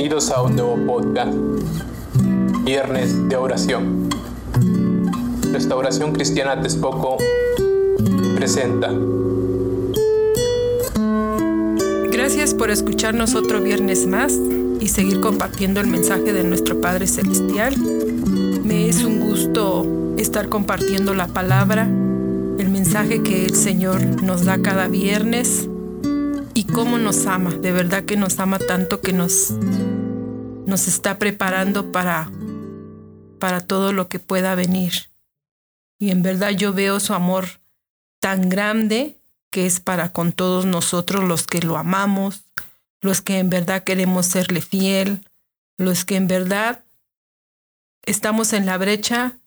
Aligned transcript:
Bienvenidos 0.00 0.30
a 0.30 0.40
un 0.40 0.56
nuevo 0.56 0.78
podcast, 0.86 1.34
Viernes 2.64 3.28
de 3.28 3.36
Oración. 3.36 4.08
Restauración 5.52 6.12
Cristiana 6.12 6.58
Texpoco 6.58 7.18
presenta. 8.34 8.90
Gracias 12.10 12.54
por 12.54 12.70
escucharnos 12.70 13.34
otro 13.34 13.60
viernes 13.60 14.06
más 14.06 14.32
y 14.80 14.88
seguir 14.88 15.20
compartiendo 15.20 15.82
el 15.82 15.88
mensaje 15.88 16.32
de 16.32 16.44
nuestro 16.44 16.80
Padre 16.80 17.06
Celestial. 17.06 17.76
Me 17.76 18.88
es 18.88 19.04
un 19.04 19.20
gusto 19.20 19.86
estar 20.16 20.48
compartiendo 20.48 21.12
la 21.12 21.26
palabra, 21.26 21.82
el 21.82 22.70
mensaje 22.70 23.22
que 23.22 23.44
el 23.44 23.54
Señor 23.54 24.00
nos 24.22 24.46
da 24.46 24.62
cada 24.62 24.88
viernes 24.88 25.68
y 26.54 26.64
cómo 26.64 26.98
nos 26.98 27.26
ama. 27.26 27.50
De 27.50 27.72
verdad 27.72 28.04
que 28.04 28.16
nos 28.16 28.38
ama 28.38 28.58
tanto 28.58 29.00
que 29.00 29.12
nos, 29.12 29.54
nos 30.66 30.88
está 30.88 31.18
preparando 31.18 31.92
para, 31.92 32.30
para 33.38 33.60
todo 33.60 33.92
lo 33.92 34.08
que 34.08 34.18
pueda 34.18 34.54
venir. 34.54 35.10
Y 35.98 36.10
en 36.10 36.22
verdad 36.22 36.50
yo 36.50 36.72
veo 36.72 37.00
su 37.00 37.14
amor 37.14 37.60
tan 38.20 38.48
grande 38.48 39.20
que 39.50 39.66
es 39.66 39.80
para 39.80 40.12
con 40.12 40.32
todos 40.32 40.64
nosotros 40.64 41.24
los 41.24 41.46
que 41.46 41.60
lo 41.60 41.76
amamos, 41.76 42.44
los 43.00 43.20
que 43.20 43.38
en 43.38 43.50
verdad 43.50 43.84
queremos 43.84 44.26
serle 44.26 44.60
fiel, 44.60 45.26
los 45.76 46.04
que 46.04 46.16
en 46.16 46.28
verdad 46.28 46.84
estamos 48.02 48.52
en 48.52 48.66
la 48.66 48.78
brecha 48.78 49.38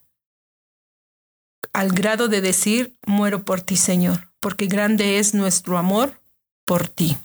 al 1.72 1.92
grado 1.92 2.28
de 2.28 2.42
decir, 2.42 2.98
muero 3.06 3.46
por 3.46 3.62
ti, 3.62 3.78
Señor, 3.78 4.30
porque 4.40 4.68
grande 4.68 5.20
es 5.20 5.34
nuestro 5.34 5.78
amor 5.78 6.20
por 6.66 6.88
ti. 6.88 7.18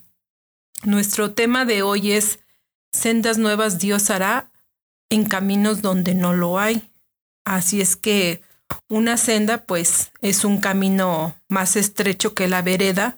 Nuestro 0.84 1.33
tema 1.33 1.64
de 1.64 1.83
hoy 1.83 2.12
es 2.12 2.39
sendas 2.98 3.38
nuevas 3.38 3.78
Dios 3.78 4.10
hará 4.10 4.50
en 5.10 5.24
caminos 5.24 5.82
donde 5.82 6.14
no 6.14 6.34
lo 6.34 6.58
hay. 6.58 6.91
Así 7.44 7.80
es 7.80 7.96
que 7.96 8.42
una 8.88 9.16
senda 9.16 9.64
pues 9.64 10.10
es 10.20 10.44
un 10.44 10.58
camino 10.58 11.36
más 11.48 11.77
estrecho 11.77 12.34
que 12.34 12.48
la 12.48 12.62
vereda, 12.62 13.16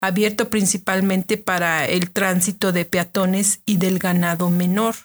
abierto 0.00 0.50
principalmente 0.50 1.38
para 1.38 1.86
el 1.86 2.10
tránsito 2.10 2.72
de 2.72 2.84
peatones 2.84 3.60
y 3.64 3.76
del 3.76 3.98
ganado 3.98 4.50
menor. 4.50 4.96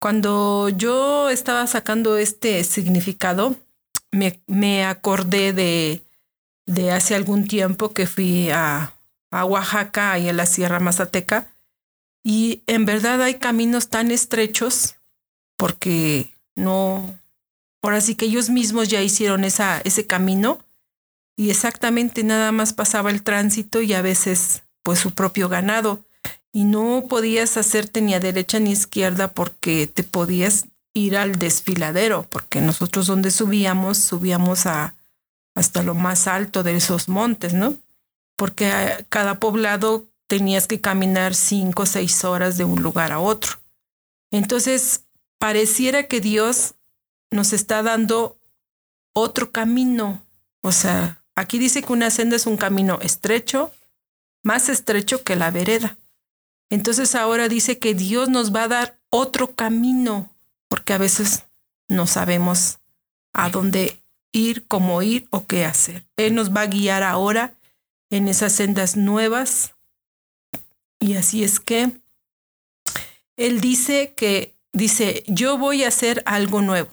Cuando 0.00 0.68
yo 0.68 1.30
estaba 1.30 1.66
sacando 1.66 2.18
este 2.18 2.62
significado, 2.64 3.56
me, 4.12 4.40
me 4.46 4.84
acordé 4.84 5.52
de, 5.52 6.04
de 6.66 6.92
hace 6.92 7.14
algún 7.14 7.48
tiempo 7.48 7.92
que 7.92 8.06
fui 8.06 8.50
a 8.50 8.96
a 9.30 9.44
Oaxaca 9.44 10.18
y 10.18 10.28
a 10.28 10.32
la 10.32 10.46
Sierra 10.46 10.80
Mazateca. 10.80 11.48
Y 12.28 12.64
en 12.66 12.86
verdad 12.86 13.22
hay 13.22 13.36
caminos 13.36 13.88
tan 13.88 14.10
estrechos 14.10 14.96
porque 15.56 16.34
no, 16.56 17.16
ahora 17.82 18.00
sí 18.00 18.16
que 18.16 18.24
ellos 18.24 18.50
mismos 18.50 18.88
ya 18.88 19.00
hicieron 19.00 19.44
esa, 19.44 19.80
ese 19.84 20.08
camino 20.08 20.58
y 21.36 21.50
exactamente 21.50 22.24
nada 22.24 22.50
más 22.50 22.72
pasaba 22.72 23.12
el 23.12 23.22
tránsito 23.22 23.80
y 23.80 23.92
a 23.94 24.02
veces 24.02 24.64
pues 24.82 24.98
su 24.98 25.12
propio 25.12 25.48
ganado 25.48 26.04
y 26.50 26.64
no 26.64 27.04
podías 27.08 27.56
hacerte 27.56 28.00
ni 28.00 28.12
a 28.12 28.18
derecha 28.18 28.58
ni 28.58 28.70
a 28.70 28.72
izquierda 28.72 29.28
porque 29.28 29.86
te 29.86 30.02
podías 30.02 30.66
ir 30.94 31.16
al 31.16 31.38
desfiladero 31.38 32.26
porque 32.28 32.60
nosotros 32.60 33.06
donde 33.06 33.30
subíamos 33.30 33.98
subíamos 33.98 34.66
a 34.66 34.96
hasta 35.54 35.84
lo 35.84 35.94
más 35.94 36.26
alto 36.26 36.64
de 36.64 36.74
esos 36.74 37.08
montes, 37.08 37.54
¿no? 37.54 37.76
porque 38.36 39.06
cada 39.08 39.40
poblado 39.40 40.06
tenías 40.26 40.66
que 40.66 40.80
caminar 40.80 41.34
cinco 41.34 41.82
o 41.82 41.86
seis 41.86 42.24
horas 42.24 42.56
de 42.56 42.64
un 42.64 42.82
lugar 42.82 43.12
a 43.12 43.20
otro. 43.20 43.58
Entonces, 44.30 45.04
pareciera 45.38 46.08
que 46.08 46.20
Dios 46.20 46.74
nos 47.30 47.52
está 47.52 47.82
dando 47.82 48.38
otro 49.12 49.52
camino. 49.52 50.22
O 50.62 50.72
sea, 50.72 51.22
aquí 51.34 51.58
dice 51.58 51.82
que 51.82 51.92
una 51.92 52.10
senda 52.10 52.36
es 52.36 52.46
un 52.46 52.56
camino 52.56 52.98
estrecho, 53.02 53.72
más 54.42 54.68
estrecho 54.68 55.22
que 55.22 55.36
la 55.36 55.50
vereda. 55.50 55.96
Entonces 56.70 57.14
ahora 57.14 57.48
dice 57.48 57.78
que 57.78 57.94
Dios 57.94 58.28
nos 58.28 58.54
va 58.54 58.64
a 58.64 58.68
dar 58.68 58.98
otro 59.10 59.54
camino, 59.54 60.34
porque 60.68 60.92
a 60.92 60.98
veces 60.98 61.44
no 61.88 62.06
sabemos 62.06 62.78
a 63.32 63.50
dónde 63.50 64.02
ir, 64.32 64.66
cómo 64.66 65.00
ir 65.02 65.28
o 65.30 65.46
qué 65.46 65.64
hacer. 65.64 66.06
Él 66.16 66.34
nos 66.34 66.54
va 66.54 66.62
a 66.62 66.66
guiar 66.66 67.02
ahora 67.02 67.54
en 68.10 68.28
esas 68.28 68.52
sendas 68.52 68.96
nuevas. 68.96 69.75
Y 71.00 71.14
así 71.14 71.44
es 71.44 71.60
que 71.60 72.00
él 73.36 73.60
dice 73.60 74.14
que, 74.16 74.56
dice, 74.72 75.22
yo 75.26 75.58
voy 75.58 75.84
a 75.84 75.88
hacer 75.88 76.22
algo 76.26 76.62
nuevo. 76.62 76.90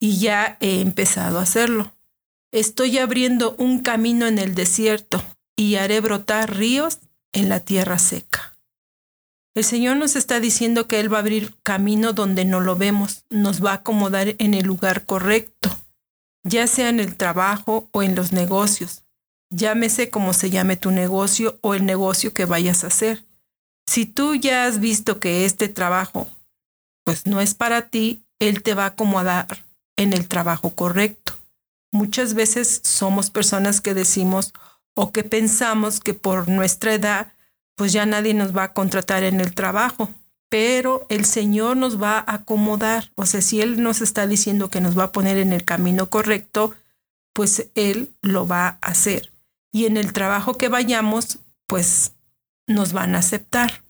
Y 0.00 0.18
ya 0.18 0.56
he 0.60 0.80
empezado 0.80 1.38
a 1.38 1.42
hacerlo. 1.42 1.94
Estoy 2.52 2.98
abriendo 2.98 3.56
un 3.58 3.80
camino 3.80 4.26
en 4.26 4.38
el 4.38 4.54
desierto 4.54 5.22
y 5.56 5.74
haré 5.74 6.00
brotar 6.00 6.56
ríos 6.56 7.00
en 7.32 7.48
la 7.48 7.60
tierra 7.60 7.98
seca. 7.98 8.56
El 9.54 9.64
Señor 9.64 9.96
nos 9.96 10.14
está 10.14 10.38
diciendo 10.38 10.86
que 10.86 11.00
Él 11.00 11.12
va 11.12 11.16
a 11.16 11.20
abrir 11.20 11.56
camino 11.64 12.12
donde 12.12 12.44
no 12.44 12.60
lo 12.60 12.76
vemos, 12.76 13.24
nos 13.28 13.64
va 13.64 13.72
a 13.72 13.74
acomodar 13.74 14.36
en 14.38 14.54
el 14.54 14.64
lugar 14.64 15.04
correcto, 15.04 15.76
ya 16.44 16.68
sea 16.68 16.88
en 16.88 17.00
el 17.00 17.16
trabajo 17.16 17.88
o 17.90 18.04
en 18.04 18.14
los 18.14 18.30
negocios, 18.30 19.02
llámese 19.50 20.10
como 20.10 20.32
se 20.32 20.50
llame 20.50 20.76
tu 20.76 20.90
negocio 20.90 21.58
o 21.62 21.74
el 21.74 21.86
negocio 21.86 22.32
que 22.32 22.44
vayas 22.44 22.84
a 22.84 22.88
hacer. 22.88 23.24
Si 23.86 24.06
tú 24.06 24.34
ya 24.34 24.66
has 24.66 24.80
visto 24.80 25.18
que 25.18 25.44
este 25.44 25.68
trabajo 25.68 26.28
pues 27.04 27.26
no 27.26 27.40
es 27.40 27.54
para 27.54 27.88
ti, 27.88 28.22
él 28.38 28.62
te 28.62 28.74
va 28.74 28.84
a 28.84 28.88
acomodar 28.88 29.64
en 29.96 30.12
el 30.12 30.28
trabajo 30.28 30.74
correcto. 30.74 31.32
Muchas 31.90 32.34
veces 32.34 32.82
somos 32.84 33.30
personas 33.30 33.80
que 33.80 33.94
decimos 33.94 34.52
o 34.94 35.10
que 35.10 35.24
pensamos 35.24 36.00
que 36.00 36.12
por 36.12 36.48
nuestra 36.48 36.92
edad 36.92 37.32
pues 37.76 37.92
ya 37.92 38.04
nadie 38.04 38.34
nos 38.34 38.54
va 38.54 38.64
a 38.64 38.72
contratar 38.74 39.22
en 39.22 39.40
el 39.40 39.54
trabajo, 39.54 40.10
pero 40.50 41.06
el 41.08 41.24
Señor 41.24 41.76
nos 41.76 42.02
va 42.02 42.18
a 42.18 42.34
acomodar. 42.34 43.10
O 43.14 43.24
sea, 43.24 43.40
si 43.40 43.62
Él 43.62 43.82
nos 43.82 44.00
está 44.00 44.26
diciendo 44.26 44.68
que 44.68 44.80
nos 44.80 44.98
va 44.98 45.04
a 45.04 45.12
poner 45.12 45.38
en 45.38 45.52
el 45.52 45.64
camino 45.64 46.10
correcto, 46.10 46.74
pues 47.32 47.68
Él 47.74 48.12
lo 48.20 48.46
va 48.46 48.66
a 48.66 48.88
hacer 48.88 49.30
y 49.72 49.86
en 49.86 49.96
el 49.96 50.12
trabajo 50.12 50.54
que 50.54 50.68
vayamos, 50.68 51.38
pues 51.66 52.12
nos 52.66 52.92
van 52.92 53.14
a 53.14 53.18
aceptar. 53.18 53.82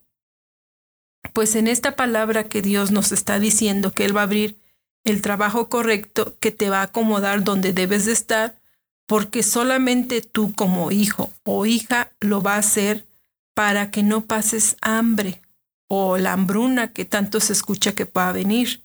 Pues 1.33 1.55
en 1.55 1.69
esta 1.69 1.97
palabra 1.97 2.45
que 2.45 2.63
Dios 2.63 2.91
nos 2.91 3.13
está 3.13 3.39
diciendo 3.39 3.93
que 3.93 4.05
Él 4.05 4.17
va 4.17 4.23
a 4.23 4.25
abrir 4.25 4.59
el 5.05 5.23
trabajo 5.23 5.69
correcto 5.69 6.37
que 6.41 6.51
te 6.51 6.71
va 6.71 6.81
a 6.81 6.85
acomodar 6.85 7.45
donde 7.45 7.73
debes 7.73 8.07
de 8.07 8.13
estar, 8.13 8.59
porque 9.07 9.43
solamente 9.43 10.21
tú 10.21 10.55
como 10.55 10.91
hijo 10.91 11.33
o 11.45 11.67
hija 11.67 12.13
lo 12.21 12.43
va 12.43 12.55
a 12.55 12.59
hacer 12.59 13.07
para 13.55 13.91
que 13.91 14.03
no 14.03 14.27
pases 14.27 14.77
hambre 14.81 15.41
o 15.89 16.19
la 16.19 16.33
hambruna 16.33 16.93
que 16.93 17.05
tanto 17.05 17.41
se 17.41 17.53
escucha 17.53 17.95
que 17.95 18.07
pueda 18.07 18.33
venir. 18.33 18.83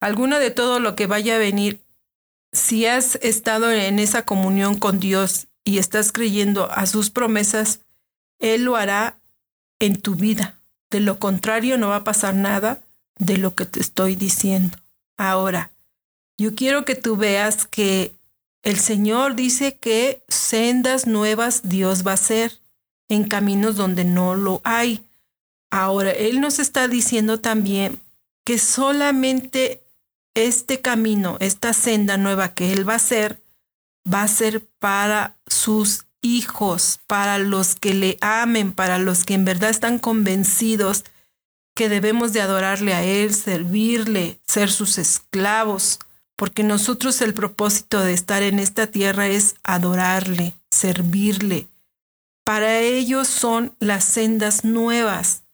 Alguna 0.00 0.38
de 0.38 0.50
todo 0.50 0.80
lo 0.80 0.94
que 0.94 1.06
vaya 1.06 1.36
a 1.36 1.38
venir, 1.38 1.80
si 2.52 2.86
has 2.86 3.16
estado 3.22 3.70
en 3.70 3.98
esa 3.98 4.26
comunión 4.26 4.78
con 4.78 5.00
Dios 5.00 5.48
y 5.64 5.78
estás 5.78 6.12
creyendo 6.12 6.70
a 6.70 6.86
sus 6.86 7.10
promesas, 7.10 7.80
Él 8.38 8.64
lo 8.64 8.76
hará 8.76 9.18
en 9.78 10.00
tu 10.00 10.14
vida. 10.14 10.58
De 10.90 11.00
lo 11.00 11.18
contrario, 11.18 11.78
no 11.78 11.88
va 11.88 11.96
a 11.96 12.04
pasar 12.04 12.34
nada 12.34 12.82
de 13.18 13.38
lo 13.38 13.54
que 13.54 13.66
te 13.66 13.80
estoy 13.80 14.16
diciendo. 14.16 14.78
Ahora, 15.16 15.70
yo 16.38 16.54
quiero 16.54 16.84
que 16.84 16.94
tú 16.94 17.16
veas 17.16 17.66
que 17.66 18.12
el 18.62 18.78
Señor 18.78 19.34
dice 19.34 19.76
que 19.76 20.22
sendas 20.28 21.06
nuevas 21.06 21.62
Dios 21.64 22.06
va 22.06 22.12
a 22.12 22.14
hacer 22.14 22.60
en 23.08 23.24
caminos 23.24 23.76
donde 23.76 24.04
no 24.04 24.34
lo 24.34 24.60
hay. 24.64 25.04
Ahora, 25.70 26.10
Él 26.10 26.40
nos 26.40 26.58
está 26.58 26.88
diciendo 26.88 27.40
también 27.40 28.00
que 28.44 28.58
solamente 28.58 29.82
este 30.34 30.80
camino, 30.80 31.36
esta 31.40 31.72
senda 31.72 32.16
nueva 32.16 32.54
que 32.54 32.72
Él 32.72 32.88
va 32.88 32.94
a 32.94 32.96
hacer, 32.96 33.42
va 34.12 34.22
a 34.22 34.28
ser 34.28 34.66
para 34.78 35.36
sus 35.62 36.06
hijos, 36.22 37.00
para 37.06 37.38
los 37.38 37.76
que 37.76 37.94
le 37.94 38.18
amen, 38.20 38.72
para 38.72 38.98
los 38.98 39.24
que 39.24 39.34
en 39.34 39.44
verdad 39.44 39.70
están 39.70 39.98
convencidos 39.98 41.04
que 41.74 41.88
debemos 41.88 42.32
de 42.32 42.40
adorarle 42.40 42.94
a 42.94 43.04
Él, 43.04 43.32
servirle, 43.32 44.40
ser 44.44 44.70
sus 44.70 44.98
esclavos, 44.98 46.00
porque 46.36 46.64
nosotros 46.64 47.20
el 47.22 47.32
propósito 47.32 48.00
de 48.00 48.12
estar 48.12 48.42
en 48.42 48.58
esta 48.58 48.88
tierra 48.88 49.28
es 49.28 49.54
adorarle, 49.62 50.54
servirle. 50.70 51.68
Para 52.44 52.80
ellos 52.80 53.28
son 53.28 53.76
las 53.78 54.04
sendas 54.04 54.64
nuevas. 54.64 55.44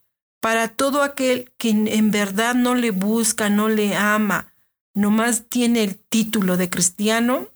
Para 0.41 0.69
todo 0.69 1.03
aquel 1.03 1.53
que 1.59 1.71
en 1.71 2.11
verdad 2.11 2.55
no 2.55 2.75
le 2.75 2.93
busca, 2.93 3.51
no 3.51 3.69
le 3.69 3.95
ama, 3.95 4.53
nomás 4.95 5.45
tiene 5.49 5.85
el 5.85 5.97
título 5.97 6.57
de 6.57 6.71
cristiano, 6.71 7.49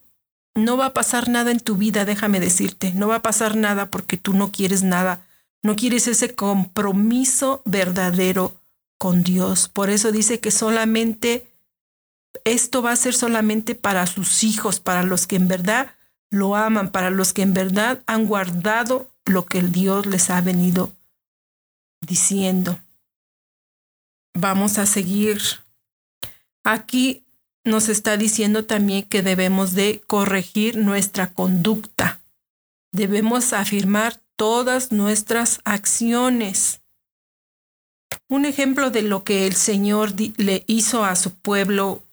no 0.55 0.77
va 0.77 0.87
a 0.87 0.93
pasar 0.93 1.29
nada 1.29 1.51
en 1.51 1.59
tu 1.59 1.77
vida, 1.77 2.05
déjame 2.05 2.39
decirte, 2.39 2.93
no 2.93 3.07
va 3.07 3.15
a 3.15 3.21
pasar 3.21 3.55
nada 3.55 3.89
porque 3.89 4.17
tú 4.17 4.33
no 4.33 4.51
quieres 4.51 4.83
nada, 4.83 5.25
no 5.61 5.75
quieres 5.75 6.07
ese 6.07 6.35
compromiso 6.35 7.61
verdadero 7.65 8.55
con 8.97 9.23
Dios. 9.23 9.69
Por 9.69 9.89
eso 9.89 10.11
dice 10.11 10.39
que 10.39 10.51
solamente 10.51 11.51
esto 12.43 12.81
va 12.81 12.91
a 12.91 12.97
ser 12.97 13.13
solamente 13.13 13.75
para 13.75 14.05
sus 14.07 14.43
hijos, 14.43 14.79
para 14.79 15.03
los 15.03 15.27
que 15.27 15.35
en 15.37 15.47
verdad 15.47 15.95
lo 16.29 16.55
aman, 16.55 16.91
para 16.91 17.09
los 17.09 17.33
que 17.33 17.43
en 17.43 17.53
verdad 17.53 18.03
han 18.05 18.25
guardado 18.25 19.11
lo 19.25 19.45
que 19.45 19.61
Dios 19.61 20.05
les 20.05 20.29
ha 20.29 20.41
venido 20.41 20.91
diciendo. 22.01 22.79
Vamos 24.33 24.77
a 24.77 24.85
seguir. 24.85 25.41
Aquí 26.63 27.23
nos 27.63 27.89
está 27.89 28.17
diciendo 28.17 28.65
también 28.65 29.03
que 29.03 29.21
debemos 29.21 29.73
de 29.73 30.01
corregir 30.07 30.77
nuestra 30.77 31.33
conducta. 31.33 32.21
Debemos 32.91 33.53
afirmar 33.53 34.21
todas 34.35 34.91
nuestras 34.91 35.61
acciones. 35.63 36.81
Un 38.29 38.45
ejemplo 38.45 38.89
de 38.89 39.01
lo 39.01 39.23
que 39.23 39.47
el 39.47 39.55
Señor 39.55 40.13
le 40.37 40.63
hizo 40.67 41.05
a 41.05 41.15
su 41.15 41.33
pueblo 41.33 42.03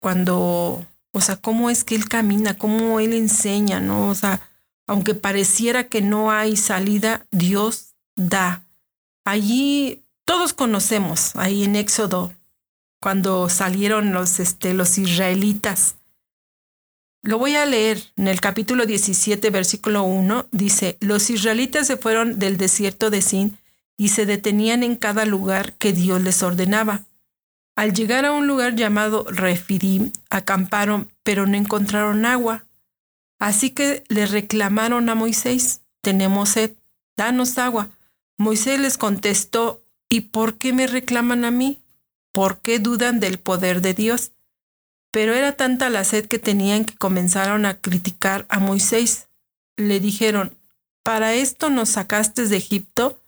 cuando, 0.00 0.86
o 1.12 1.20
sea, 1.20 1.36
cómo 1.36 1.70
es 1.70 1.84
que 1.84 1.94
Él 1.94 2.08
camina, 2.08 2.58
cómo 2.58 3.00
Él 3.00 3.12
enseña, 3.12 3.80
¿no? 3.80 4.08
O 4.08 4.14
sea, 4.14 4.40
aunque 4.86 5.14
pareciera 5.14 5.88
que 5.88 6.02
no 6.02 6.30
hay 6.30 6.56
salida, 6.56 7.26
Dios 7.30 7.94
da. 8.16 8.64
Allí 9.24 10.02
todos 10.24 10.52
conocemos, 10.52 11.34
ahí 11.36 11.64
en 11.64 11.76
Éxodo, 11.76 12.32
cuando 13.00 13.48
salieron 13.48 14.12
los, 14.12 14.40
este, 14.40 14.74
los 14.74 14.98
israelitas. 14.98 15.96
Lo 17.22 17.38
voy 17.38 17.56
a 17.56 17.66
leer 17.66 18.02
en 18.16 18.28
el 18.28 18.40
capítulo 18.40 18.86
17, 18.86 19.50
versículo 19.50 20.04
1. 20.04 20.46
Dice, 20.52 20.96
los 21.00 21.30
israelitas 21.30 21.86
se 21.86 21.96
fueron 21.96 22.38
del 22.38 22.56
desierto 22.56 23.10
de 23.10 23.22
Sin 23.22 23.58
y 23.96 24.08
se 24.08 24.24
detenían 24.24 24.82
en 24.82 24.96
cada 24.96 25.24
lugar 25.24 25.72
que 25.74 25.92
Dios 25.92 26.22
les 26.22 26.42
ordenaba. 26.42 27.04
Al 27.74 27.92
llegar 27.92 28.24
a 28.24 28.32
un 28.32 28.46
lugar 28.46 28.76
llamado 28.76 29.24
Refidim, 29.30 30.12
acamparon, 30.30 31.12
pero 31.22 31.46
no 31.46 31.56
encontraron 31.56 32.24
agua. 32.24 32.64
Así 33.38 33.70
que 33.70 34.04
le 34.08 34.26
reclamaron 34.26 35.08
a 35.08 35.14
Moisés, 35.14 35.82
tenemos 36.00 36.50
sed, 36.50 36.72
danos 37.16 37.58
agua. 37.58 37.90
Moisés 38.36 38.80
les 38.80 38.98
contestó, 38.98 39.82
¿y 40.08 40.22
por 40.22 40.54
qué 40.58 40.72
me 40.72 40.86
reclaman 40.86 41.44
a 41.44 41.50
mí? 41.50 41.80
¿Por 42.38 42.60
qué 42.60 42.78
dudan 42.78 43.18
del 43.18 43.40
poder 43.40 43.80
de 43.80 43.94
Dios? 43.94 44.30
Pero 45.10 45.34
era 45.34 45.56
tanta 45.56 45.90
la 45.90 46.04
sed 46.04 46.26
que 46.26 46.38
tenían 46.38 46.84
que 46.84 46.94
comenzaron 46.94 47.66
a 47.66 47.80
criticar 47.80 48.46
a 48.48 48.60
Moisés. 48.60 49.26
Le 49.76 49.98
dijeron, 49.98 50.56
¿para 51.02 51.34
esto 51.34 51.68
nos 51.68 51.88
sacaste 51.88 52.46
de 52.46 52.56
Egipto? 52.56 53.20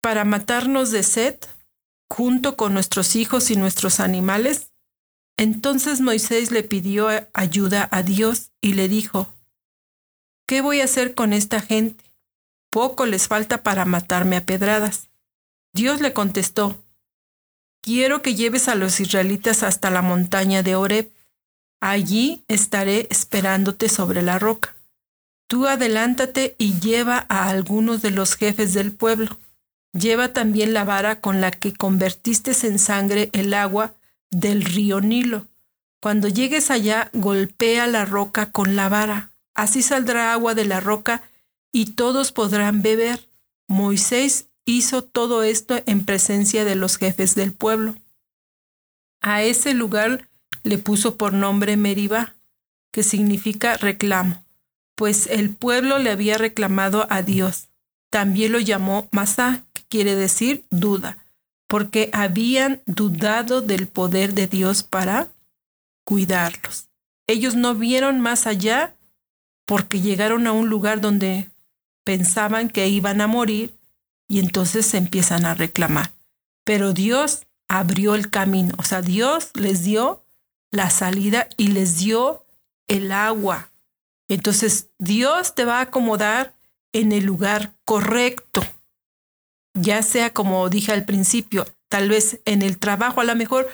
¿Para 0.00 0.24
matarnos 0.24 0.90
de 0.90 1.02
sed? 1.02 1.36
junto 2.08 2.56
con 2.56 2.72
nuestros 2.72 3.14
hijos 3.14 3.50
y 3.50 3.56
nuestros 3.56 4.00
animales? 4.00 4.72
Entonces 5.36 6.00
Moisés 6.00 6.50
le 6.50 6.62
pidió 6.62 7.08
ayuda 7.34 7.90
a 7.92 8.02
Dios 8.02 8.52
y 8.62 8.72
le 8.72 8.88
dijo, 8.88 9.28
¿qué 10.46 10.62
voy 10.62 10.80
a 10.80 10.84
hacer 10.84 11.14
con 11.14 11.34
esta 11.34 11.60
gente? 11.60 12.02
Poco 12.70 13.04
les 13.04 13.28
falta 13.28 13.62
para 13.62 13.84
matarme 13.84 14.38
a 14.38 14.46
pedradas. 14.46 15.10
Dios 15.74 16.00
le 16.00 16.14
contestó, 16.14 16.82
quiero 17.82 18.22
que 18.22 18.34
lleves 18.34 18.68
a 18.68 18.74
los 18.74 19.00
israelitas 19.00 19.62
hasta 19.62 19.90
la 19.90 20.02
montaña 20.02 20.62
de 20.62 20.76
Oreb. 20.76 21.10
Allí 21.80 22.44
estaré 22.48 23.06
esperándote 23.10 23.88
sobre 23.88 24.22
la 24.22 24.38
roca. 24.38 24.76
Tú 25.48 25.66
adelántate 25.66 26.54
y 26.58 26.78
lleva 26.78 27.26
a 27.28 27.48
algunos 27.48 28.02
de 28.02 28.10
los 28.10 28.36
jefes 28.36 28.74
del 28.74 28.92
pueblo 28.92 29.38
Lleva 29.92 30.32
también 30.32 30.72
la 30.72 30.84
vara 30.84 31.20
con 31.20 31.40
la 31.40 31.50
que 31.50 31.72
convertiste 31.72 32.52
en 32.66 32.78
sangre 32.78 33.28
el 33.32 33.54
agua 33.54 33.94
del 34.30 34.64
río 34.64 35.00
Nilo. 35.00 35.48
Cuando 36.00 36.28
llegues 36.28 36.70
allá, 36.70 37.10
golpea 37.12 37.86
la 37.86 38.04
roca 38.04 38.52
con 38.52 38.76
la 38.76 38.88
vara. 38.88 39.32
Así 39.54 39.82
saldrá 39.82 40.32
agua 40.32 40.54
de 40.54 40.64
la 40.64 40.80
roca 40.80 41.22
y 41.72 41.92
todos 41.92 42.30
podrán 42.30 42.82
beber. 42.82 43.28
Moisés 43.66 44.46
hizo 44.70 45.02
todo 45.02 45.42
esto 45.42 45.82
en 45.86 46.04
presencia 46.04 46.64
de 46.64 46.74
los 46.74 46.96
jefes 46.96 47.34
del 47.34 47.52
pueblo. 47.52 47.94
A 49.20 49.42
ese 49.42 49.74
lugar 49.74 50.28
le 50.62 50.78
puso 50.78 51.16
por 51.16 51.32
nombre 51.32 51.76
Meribá, 51.76 52.36
que 52.92 53.02
significa 53.02 53.76
reclamo, 53.76 54.44
pues 54.94 55.26
el 55.26 55.50
pueblo 55.50 55.98
le 55.98 56.10
había 56.10 56.38
reclamado 56.38 57.06
a 57.10 57.22
Dios. 57.22 57.68
También 58.10 58.52
lo 58.52 58.60
llamó 58.60 59.08
Masá, 59.12 59.64
quiere 59.88 60.14
decir 60.16 60.64
duda, 60.70 61.24
porque 61.68 62.10
habían 62.12 62.82
dudado 62.86 63.60
del 63.60 63.86
poder 63.86 64.34
de 64.34 64.46
Dios 64.46 64.82
para 64.82 65.28
cuidarlos. 66.04 66.88
Ellos 67.26 67.54
no 67.54 67.74
vieron 67.74 68.20
más 68.20 68.46
allá 68.46 68.96
porque 69.66 70.00
llegaron 70.00 70.46
a 70.48 70.52
un 70.52 70.68
lugar 70.68 71.00
donde 71.00 71.48
pensaban 72.04 72.68
que 72.68 72.88
iban 72.88 73.20
a 73.20 73.28
morir 73.28 73.79
y 74.30 74.38
entonces 74.38 74.86
se 74.86 74.96
empiezan 74.96 75.44
a 75.44 75.52
reclamar. 75.52 76.14
Pero 76.64 76.94
Dios 76.94 77.46
abrió 77.68 78.14
el 78.14 78.30
camino, 78.30 78.74
o 78.78 78.82
sea, 78.82 79.02
Dios 79.02 79.50
les 79.52 79.84
dio 79.84 80.24
la 80.70 80.88
salida 80.88 81.50
y 81.58 81.68
les 81.68 81.98
dio 81.98 82.46
el 82.88 83.12
agua. 83.12 83.70
Entonces 84.28 84.88
Dios 84.98 85.54
te 85.54 85.66
va 85.66 85.80
a 85.80 85.82
acomodar 85.82 86.54
en 86.92 87.12
el 87.12 87.24
lugar 87.24 87.74
correcto 87.84 88.62
ya 89.74 90.02
sea 90.02 90.32
como 90.32 90.68
dije 90.68 90.92
al 90.92 91.04
principio, 91.04 91.66
tal 91.88 92.08
vez 92.08 92.40
en 92.44 92.62
el 92.62 92.78
trabajo, 92.78 93.20
a 93.20 93.24
lo 93.24 93.34
mejor 93.36 93.68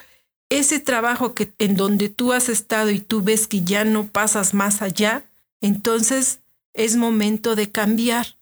ese 0.48 0.78
trabajo 0.78 1.34
que 1.34 1.52
en 1.58 1.76
donde 1.76 2.08
tú 2.08 2.32
has 2.32 2.48
estado 2.48 2.90
y 2.90 3.00
tú 3.00 3.22
ves 3.22 3.46
que 3.46 3.62
ya 3.62 3.84
no 3.84 4.06
pasas 4.06 4.54
más 4.54 4.82
allá, 4.82 5.24
entonces 5.60 6.40
es 6.74 6.96
momento 6.96 7.56
de 7.56 7.70
cambiar, 7.72 8.36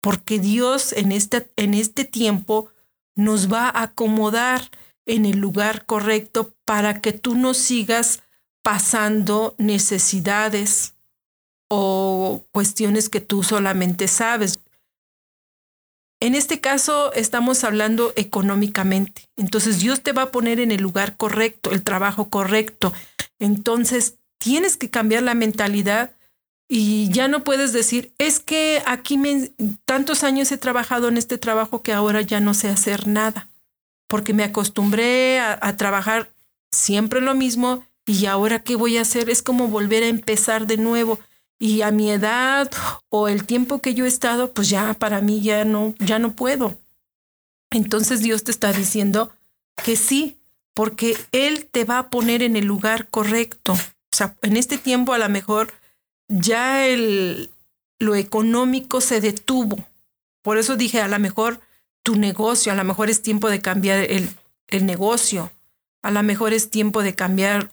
porque 0.00 0.38
Dios 0.38 0.92
en 0.92 1.12
este, 1.12 1.50
en 1.56 1.74
este 1.74 2.04
tiempo 2.04 2.70
nos 3.14 3.52
va 3.52 3.68
a 3.68 3.82
acomodar 3.82 4.70
en 5.06 5.26
el 5.26 5.38
lugar 5.38 5.86
correcto 5.86 6.54
para 6.64 7.00
que 7.00 7.12
tú 7.12 7.34
no 7.34 7.54
sigas 7.54 8.22
pasando 8.62 9.54
necesidades 9.58 10.94
o 11.68 12.44
cuestiones 12.52 13.08
que 13.08 13.20
tú 13.20 13.42
solamente 13.42 14.08
sabes. 14.08 14.60
En 16.20 16.34
este 16.34 16.60
caso 16.60 17.12
estamos 17.14 17.64
hablando 17.64 18.12
económicamente. 18.16 19.28
Entonces 19.36 19.80
Dios 19.80 20.02
te 20.02 20.12
va 20.12 20.22
a 20.22 20.30
poner 20.30 20.60
en 20.60 20.70
el 20.70 20.82
lugar 20.82 21.16
correcto, 21.16 21.70
el 21.70 21.82
trabajo 21.82 22.28
correcto. 22.28 22.92
Entonces 23.38 24.18
tienes 24.38 24.76
que 24.76 24.90
cambiar 24.90 25.22
la 25.22 25.34
mentalidad 25.34 26.12
y 26.72 27.10
ya 27.10 27.26
no 27.26 27.42
puedes 27.42 27.72
decir, 27.72 28.14
es 28.18 28.38
que 28.38 28.80
aquí 28.86 29.18
me, 29.18 29.50
tantos 29.86 30.22
años 30.22 30.52
he 30.52 30.56
trabajado 30.56 31.08
en 31.08 31.16
este 31.16 31.36
trabajo 31.36 31.82
que 31.82 31.92
ahora 31.92 32.20
ya 32.20 32.38
no 32.38 32.54
sé 32.54 32.68
hacer 32.68 33.08
nada, 33.08 33.48
porque 34.06 34.34
me 34.34 34.44
acostumbré 34.44 35.40
a, 35.40 35.58
a 35.60 35.76
trabajar 35.76 36.30
siempre 36.70 37.20
lo 37.20 37.34
mismo 37.34 37.84
y 38.06 38.26
ahora 38.26 38.62
qué 38.62 38.76
voy 38.76 38.98
a 38.98 39.02
hacer 39.02 39.30
es 39.30 39.42
como 39.42 39.66
volver 39.66 40.04
a 40.04 40.06
empezar 40.06 40.68
de 40.68 40.76
nuevo 40.76 41.18
y 41.58 41.82
a 41.82 41.90
mi 41.90 42.12
edad 42.12 42.70
o 43.08 43.26
el 43.26 43.46
tiempo 43.46 43.80
que 43.80 43.94
yo 43.94 44.04
he 44.04 44.08
estado, 44.08 44.52
pues 44.54 44.70
ya 44.70 44.94
para 44.94 45.20
mí 45.20 45.40
ya 45.40 45.64
no, 45.64 45.96
ya 45.98 46.20
no 46.20 46.36
puedo. 46.36 46.78
Entonces 47.72 48.20
Dios 48.20 48.44
te 48.44 48.52
está 48.52 48.72
diciendo 48.72 49.32
que 49.84 49.96
sí, 49.96 50.38
porque 50.72 51.16
Él 51.32 51.66
te 51.66 51.84
va 51.84 51.98
a 51.98 52.10
poner 52.10 52.44
en 52.44 52.54
el 52.54 52.66
lugar 52.66 53.08
correcto. 53.08 53.72
O 53.72 54.16
sea, 54.16 54.36
en 54.42 54.56
este 54.56 54.78
tiempo 54.78 55.14
a 55.14 55.18
lo 55.18 55.28
mejor 55.28 55.79
ya 56.30 56.86
el, 56.86 57.50
lo 57.98 58.14
económico 58.14 59.00
se 59.00 59.20
detuvo. 59.20 59.84
Por 60.42 60.56
eso 60.56 60.76
dije, 60.76 61.02
a 61.02 61.08
lo 61.08 61.18
mejor 61.18 61.60
tu 62.02 62.16
negocio, 62.16 62.72
a 62.72 62.76
lo 62.76 62.84
mejor 62.84 63.10
es 63.10 63.20
tiempo 63.20 63.50
de 63.50 63.60
cambiar 63.60 63.98
el, 63.98 64.30
el 64.68 64.86
negocio, 64.86 65.50
a 66.02 66.10
lo 66.10 66.22
mejor 66.22 66.54
es 66.54 66.70
tiempo 66.70 67.02
de 67.02 67.14
cambiar 67.14 67.70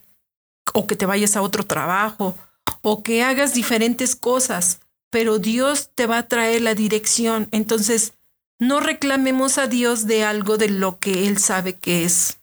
o 0.74 0.86
que 0.86 0.96
te 0.96 1.06
vayas 1.06 1.36
a 1.36 1.42
otro 1.42 1.64
trabajo 1.64 2.36
o 2.82 3.02
que 3.02 3.22
hagas 3.22 3.54
diferentes 3.54 4.14
cosas, 4.14 4.80
pero 5.08 5.38
Dios 5.38 5.90
te 5.94 6.06
va 6.06 6.18
a 6.18 6.28
traer 6.28 6.60
la 6.60 6.74
dirección. 6.74 7.48
Entonces, 7.52 8.12
no 8.58 8.80
reclamemos 8.80 9.56
a 9.56 9.66
Dios 9.66 10.06
de 10.06 10.24
algo 10.24 10.58
de 10.58 10.68
lo 10.68 10.98
que 10.98 11.26
Él 11.26 11.38
sabe 11.38 11.76
que 11.76 12.04
es 12.04 12.38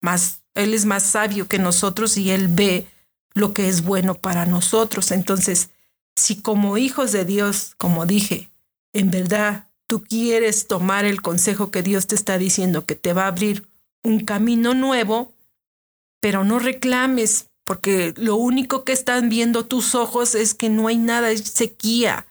más, 0.00 0.42
Él 0.54 0.74
es 0.74 0.84
más 0.84 1.04
sabio 1.04 1.48
que 1.48 1.58
nosotros 1.58 2.18
y 2.18 2.30
Él 2.30 2.48
ve 2.48 2.86
lo 3.34 3.52
que 3.54 3.68
es 3.68 3.82
bueno 3.82 4.14
para 4.14 4.46
nosotros. 4.46 5.10
Entonces, 5.10 5.70
si 6.16 6.40
como 6.40 6.78
hijos 6.78 7.12
de 7.12 7.24
Dios, 7.24 7.74
como 7.78 8.06
dije, 8.06 8.50
en 8.92 9.10
verdad 9.10 9.68
tú 9.86 10.02
quieres 10.02 10.68
tomar 10.68 11.04
el 11.04 11.20
consejo 11.20 11.70
que 11.70 11.82
Dios 11.82 12.06
te 12.06 12.14
está 12.14 12.38
diciendo, 12.38 12.86
que 12.86 12.94
te 12.94 13.12
va 13.12 13.24
a 13.24 13.28
abrir 13.28 13.68
un 14.02 14.20
camino 14.24 14.74
nuevo, 14.74 15.32
pero 16.20 16.44
no 16.44 16.58
reclames 16.58 17.50
porque 17.64 18.14
lo 18.16 18.36
único 18.36 18.84
que 18.84 18.92
están 18.92 19.28
viendo 19.28 19.66
tus 19.66 19.94
ojos 19.94 20.34
es 20.34 20.54
que 20.54 20.68
no 20.68 20.88
hay 20.88 20.96
nada, 20.96 21.30
es 21.30 21.42
sequía. 21.42 22.26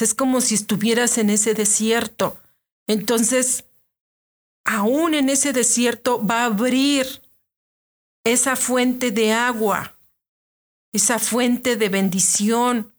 Es 0.00 0.14
como 0.14 0.40
si 0.40 0.54
estuvieras 0.54 1.18
en 1.18 1.30
ese 1.30 1.52
desierto. 1.52 2.38
Entonces, 2.86 3.64
aún 4.64 5.14
en 5.14 5.28
ese 5.28 5.52
desierto 5.52 6.24
va 6.24 6.42
a 6.42 6.46
abrir 6.46 7.22
esa 8.24 8.56
fuente 8.56 9.10
de 9.10 9.32
agua, 9.32 9.96
esa 10.92 11.18
fuente 11.18 11.76
de 11.76 11.88
bendición. 11.88 12.92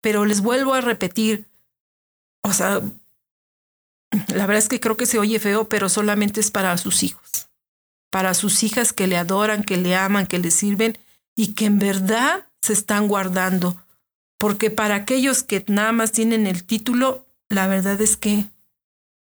Pero 0.00 0.24
les 0.24 0.40
vuelvo 0.40 0.74
a 0.74 0.80
repetir, 0.80 1.46
o 2.42 2.52
sea, 2.52 2.80
la 4.28 4.46
verdad 4.46 4.58
es 4.58 4.68
que 4.68 4.80
creo 4.80 4.96
que 4.96 5.06
se 5.06 5.18
oye 5.18 5.38
feo, 5.38 5.68
pero 5.68 5.88
solamente 5.88 6.40
es 6.40 6.50
para 6.50 6.76
sus 6.78 7.02
hijos, 7.02 7.48
para 8.10 8.34
sus 8.34 8.62
hijas 8.62 8.92
que 8.92 9.06
le 9.06 9.16
adoran, 9.16 9.64
que 9.64 9.76
le 9.76 9.96
aman, 9.96 10.26
que 10.26 10.38
le 10.38 10.50
sirven 10.50 10.96
y 11.34 11.54
que 11.54 11.66
en 11.66 11.78
verdad 11.78 12.46
se 12.62 12.72
están 12.72 13.08
guardando. 13.08 13.76
Porque 14.38 14.70
para 14.70 14.94
aquellos 14.94 15.42
que 15.42 15.64
nada 15.68 15.92
más 15.92 16.12
tienen 16.12 16.46
el 16.46 16.64
título, 16.64 17.26
la 17.48 17.66
verdad 17.66 18.00
es 18.00 18.16
que 18.16 18.44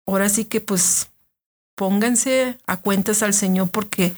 ahora 0.07 0.29
sí 0.29 0.45
que 0.45 0.61
pues 0.61 1.09
pónganse 1.77 2.59
a 2.67 2.79
cuentas 2.79 3.23
al 3.23 3.35
Señor 3.35 3.71
porque 3.71 4.15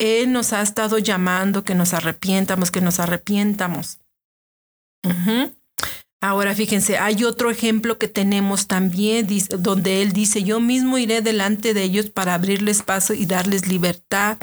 Él 0.00 0.32
nos 0.32 0.54
ha 0.54 0.62
estado 0.62 0.98
llamando 0.98 1.62
que 1.62 1.74
nos 1.74 1.92
arrepientamos, 1.92 2.70
que 2.70 2.80
nos 2.80 2.98
arrepientamos. 2.98 3.98
Ahora 6.22 6.54
fíjense, 6.54 6.98
hay 6.98 7.24
otro 7.24 7.50
ejemplo 7.50 7.98
que 7.98 8.08
tenemos 8.08 8.66
también 8.66 9.28
donde 9.58 10.02
Él 10.02 10.12
dice, 10.12 10.42
yo 10.42 10.58
mismo 10.58 10.96
iré 10.96 11.20
delante 11.20 11.74
de 11.74 11.82
ellos 11.82 12.08
para 12.10 12.34
abrirles 12.34 12.82
paso 12.82 13.12
y 13.12 13.26
darles 13.26 13.68
libertad. 13.68 14.38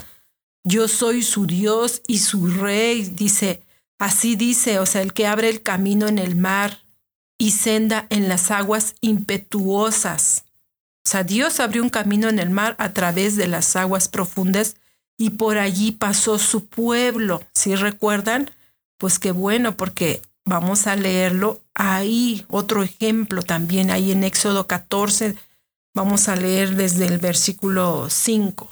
Yo 0.63 0.87
soy 0.87 1.23
su 1.23 1.47
Dios 1.47 2.03
y 2.07 2.19
su 2.19 2.47
rey, 2.47 3.03
dice, 3.03 3.63
así 3.97 4.35
dice, 4.35 4.77
o 4.77 4.85
sea, 4.85 5.01
el 5.01 5.13
que 5.13 5.25
abre 5.25 5.49
el 5.49 5.63
camino 5.63 6.07
en 6.07 6.19
el 6.19 6.35
mar 6.35 6.81
y 7.39 7.51
senda 7.51 8.05
en 8.11 8.29
las 8.29 8.51
aguas 8.51 8.95
impetuosas. 9.01 10.45
O 11.03 11.09
sea, 11.09 11.23
Dios 11.23 11.59
abrió 11.59 11.81
un 11.81 11.89
camino 11.89 12.29
en 12.29 12.37
el 12.37 12.51
mar 12.51 12.75
a 12.77 12.93
través 12.93 13.35
de 13.37 13.47
las 13.47 13.75
aguas 13.75 14.07
profundas 14.07 14.75
y 15.17 15.31
por 15.31 15.57
allí 15.57 15.91
pasó 15.91 16.37
su 16.37 16.67
pueblo. 16.67 17.41
¿Sí 17.53 17.75
recuerdan? 17.75 18.51
Pues 18.97 19.19
qué 19.19 19.31
bueno, 19.31 19.75
porque 19.75 20.21
vamos 20.45 20.87
a 20.87 20.95
leerlo 20.95 21.59
ahí. 21.73 22.45
Otro 22.49 22.83
ejemplo 22.83 23.41
también 23.41 23.89
ahí 23.89 24.11
en 24.11 24.23
Éxodo 24.23 24.67
14. 24.67 25.35
Vamos 25.93 26.29
a 26.29 26.35
leer 26.35 26.75
desde 26.75 27.07
el 27.07 27.17
versículo 27.17 28.07
5. 28.09 28.69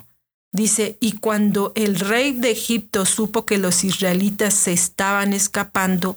Dice, 0.52 0.96
y 1.00 1.12
cuando 1.12 1.72
el 1.74 1.98
rey 1.98 2.32
de 2.32 2.52
Egipto 2.52 3.04
supo 3.04 3.44
que 3.44 3.58
los 3.58 3.84
israelitas 3.84 4.54
se 4.54 4.72
estaban 4.72 5.32
escapando, 5.32 6.16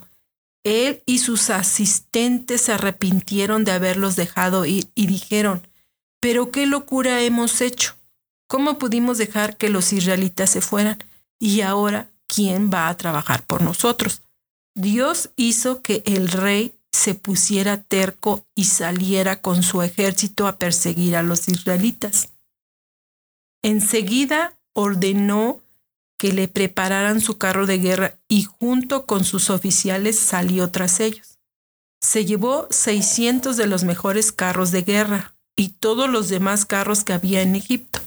él 0.64 1.02
y 1.04 1.18
sus 1.18 1.50
asistentes 1.50 2.62
se 2.62 2.72
arrepintieron 2.72 3.64
de 3.64 3.72
haberlos 3.72 4.16
dejado 4.16 4.64
ir 4.64 4.88
y 4.94 5.06
dijeron, 5.06 5.66
pero 6.20 6.50
qué 6.50 6.66
locura 6.66 7.22
hemos 7.22 7.60
hecho. 7.60 7.96
¿Cómo 8.50 8.78
pudimos 8.78 9.16
dejar 9.16 9.56
que 9.56 9.68
los 9.68 9.92
israelitas 9.92 10.50
se 10.50 10.60
fueran? 10.60 10.98
Y 11.38 11.60
ahora, 11.60 12.10
¿quién 12.26 12.68
va 12.68 12.88
a 12.88 12.96
trabajar 12.96 13.46
por 13.46 13.62
nosotros? 13.62 14.22
Dios 14.74 15.30
hizo 15.36 15.82
que 15.82 16.02
el 16.04 16.26
rey 16.26 16.74
se 16.90 17.14
pusiera 17.14 17.84
terco 17.84 18.44
y 18.56 18.64
saliera 18.64 19.40
con 19.40 19.62
su 19.62 19.82
ejército 19.82 20.48
a 20.48 20.56
perseguir 20.56 21.14
a 21.14 21.22
los 21.22 21.48
israelitas. 21.48 22.30
Enseguida 23.62 24.58
ordenó 24.72 25.60
que 26.18 26.32
le 26.32 26.48
prepararan 26.48 27.20
su 27.20 27.38
carro 27.38 27.66
de 27.66 27.78
guerra 27.78 28.18
y 28.26 28.42
junto 28.42 29.06
con 29.06 29.22
sus 29.22 29.48
oficiales 29.48 30.18
salió 30.18 30.70
tras 30.72 30.98
ellos. 30.98 31.38
Se 32.00 32.24
llevó 32.24 32.66
600 32.70 33.56
de 33.56 33.68
los 33.68 33.84
mejores 33.84 34.32
carros 34.32 34.72
de 34.72 34.82
guerra, 34.82 35.36
y 35.54 35.68
todos 35.68 36.08
los 36.08 36.28
demás 36.28 36.64
carros 36.64 37.04
que 37.04 37.12
había 37.12 37.42
en 37.42 37.54
Egipto. 37.54 37.99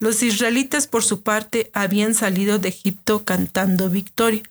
Los 0.00 0.22
israelitas, 0.22 0.86
por 0.86 1.02
su 1.02 1.22
parte, 1.22 1.70
habían 1.74 2.14
salido 2.14 2.58
de 2.58 2.68
Egipto 2.68 3.24
cantando 3.24 3.90
victoria. 3.90 4.42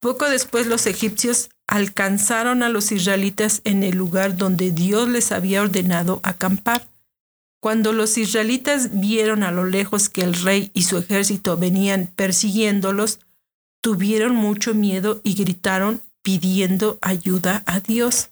Poco 0.00 0.28
después 0.30 0.66
los 0.66 0.86
egipcios 0.86 1.50
alcanzaron 1.66 2.62
a 2.62 2.68
los 2.68 2.92
israelitas 2.92 3.60
en 3.64 3.82
el 3.82 3.96
lugar 3.96 4.36
donde 4.36 4.70
Dios 4.70 5.08
les 5.08 5.32
había 5.32 5.62
ordenado 5.62 6.20
acampar. 6.22 6.88
Cuando 7.60 7.92
los 7.92 8.16
israelitas 8.16 9.00
vieron 9.00 9.42
a 9.42 9.50
lo 9.50 9.64
lejos 9.64 10.08
que 10.08 10.22
el 10.22 10.34
rey 10.34 10.70
y 10.72 10.84
su 10.84 10.98
ejército 10.98 11.56
venían 11.56 12.06
persiguiéndolos, 12.14 13.18
tuvieron 13.80 14.36
mucho 14.36 14.72
miedo 14.72 15.20
y 15.24 15.34
gritaron 15.34 16.00
pidiendo 16.22 16.98
ayuda 17.02 17.64
a 17.66 17.80
Dios. 17.80 18.30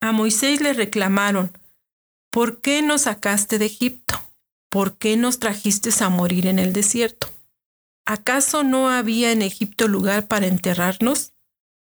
A 0.00 0.12
Moisés 0.12 0.60
le 0.60 0.72
reclamaron, 0.72 1.50
¿por 2.30 2.60
qué 2.60 2.82
nos 2.82 3.02
sacaste 3.02 3.58
de 3.58 3.66
Egipto? 3.66 4.14
¿Por 4.70 4.96
qué 4.96 5.16
nos 5.16 5.40
trajiste 5.40 5.90
a 6.02 6.08
morir 6.08 6.46
en 6.46 6.58
el 6.58 6.72
desierto? 6.72 7.28
¿Acaso 8.06 8.62
no 8.62 8.88
había 8.88 9.32
en 9.32 9.42
Egipto 9.42 9.88
lugar 9.88 10.26
para 10.26 10.46
enterrarnos? 10.46 11.32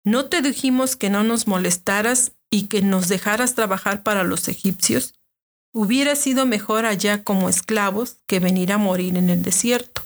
¿No 0.03 0.25
te 0.25 0.41
dijimos 0.41 0.95
que 0.95 1.09
no 1.09 1.23
nos 1.23 1.47
molestaras 1.47 2.33
y 2.49 2.67
que 2.67 2.81
nos 2.81 3.07
dejaras 3.07 3.55
trabajar 3.55 4.03
para 4.03 4.23
los 4.23 4.47
egipcios? 4.47 5.15
Hubiera 5.73 6.15
sido 6.15 6.45
mejor 6.45 6.85
allá 6.85 7.23
como 7.23 7.49
esclavos 7.49 8.17
que 8.27 8.39
venir 8.39 8.71
a 8.71 8.77
morir 8.77 9.17
en 9.17 9.29
el 9.29 9.41
desierto. 9.41 10.03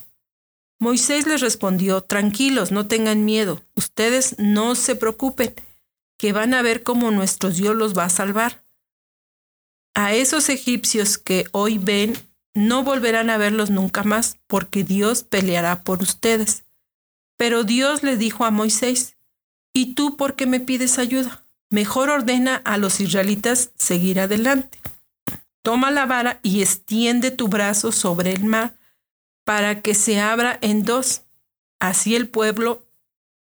Moisés 0.78 1.26
les 1.26 1.40
respondió, 1.40 2.00
tranquilos, 2.00 2.72
no 2.72 2.86
tengan 2.86 3.24
miedo, 3.24 3.62
ustedes 3.74 4.36
no 4.38 4.74
se 4.74 4.96
preocupen 4.96 5.54
que 6.16 6.32
van 6.32 6.54
a 6.54 6.62
ver 6.62 6.82
cómo 6.82 7.10
nuestro 7.10 7.50
Dios 7.50 7.76
los 7.76 7.96
va 7.96 8.04
a 8.04 8.10
salvar. 8.10 8.62
A 9.94 10.14
esos 10.14 10.48
egipcios 10.48 11.18
que 11.18 11.46
hoy 11.52 11.78
ven, 11.78 12.14
no 12.54 12.82
volverán 12.82 13.30
a 13.30 13.38
verlos 13.38 13.70
nunca 13.70 14.02
más, 14.02 14.36
porque 14.46 14.84
Dios 14.84 15.22
peleará 15.22 15.82
por 15.82 16.02
ustedes. 16.02 16.64
Pero 17.36 17.64
Dios 17.64 18.02
le 18.02 18.16
dijo 18.16 18.44
a 18.44 18.50
Moisés, 18.50 19.16
¿y 19.72 19.94
tú 19.94 20.16
por 20.16 20.36
qué 20.36 20.46
me 20.46 20.60
pides 20.60 20.98
ayuda? 20.98 21.44
Mejor 21.70 22.10
ordena 22.10 22.56
a 22.56 22.76
los 22.76 23.00
israelitas 23.00 23.70
seguir 23.76 24.20
adelante. 24.20 24.80
Toma 25.62 25.90
la 25.90 26.06
vara 26.06 26.40
y 26.42 26.62
extiende 26.62 27.30
tu 27.30 27.48
brazo 27.48 27.92
sobre 27.92 28.32
el 28.32 28.44
mar 28.44 28.76
para 29.44 29.80
que 29.82 29.94
se 29.94 30.20
abra 30.20 30.58
en 30.62 30.84
dos. 30.84 31.22
Así 31.78 32.14
el 32.14 32.28
pueblo 32.28 32.84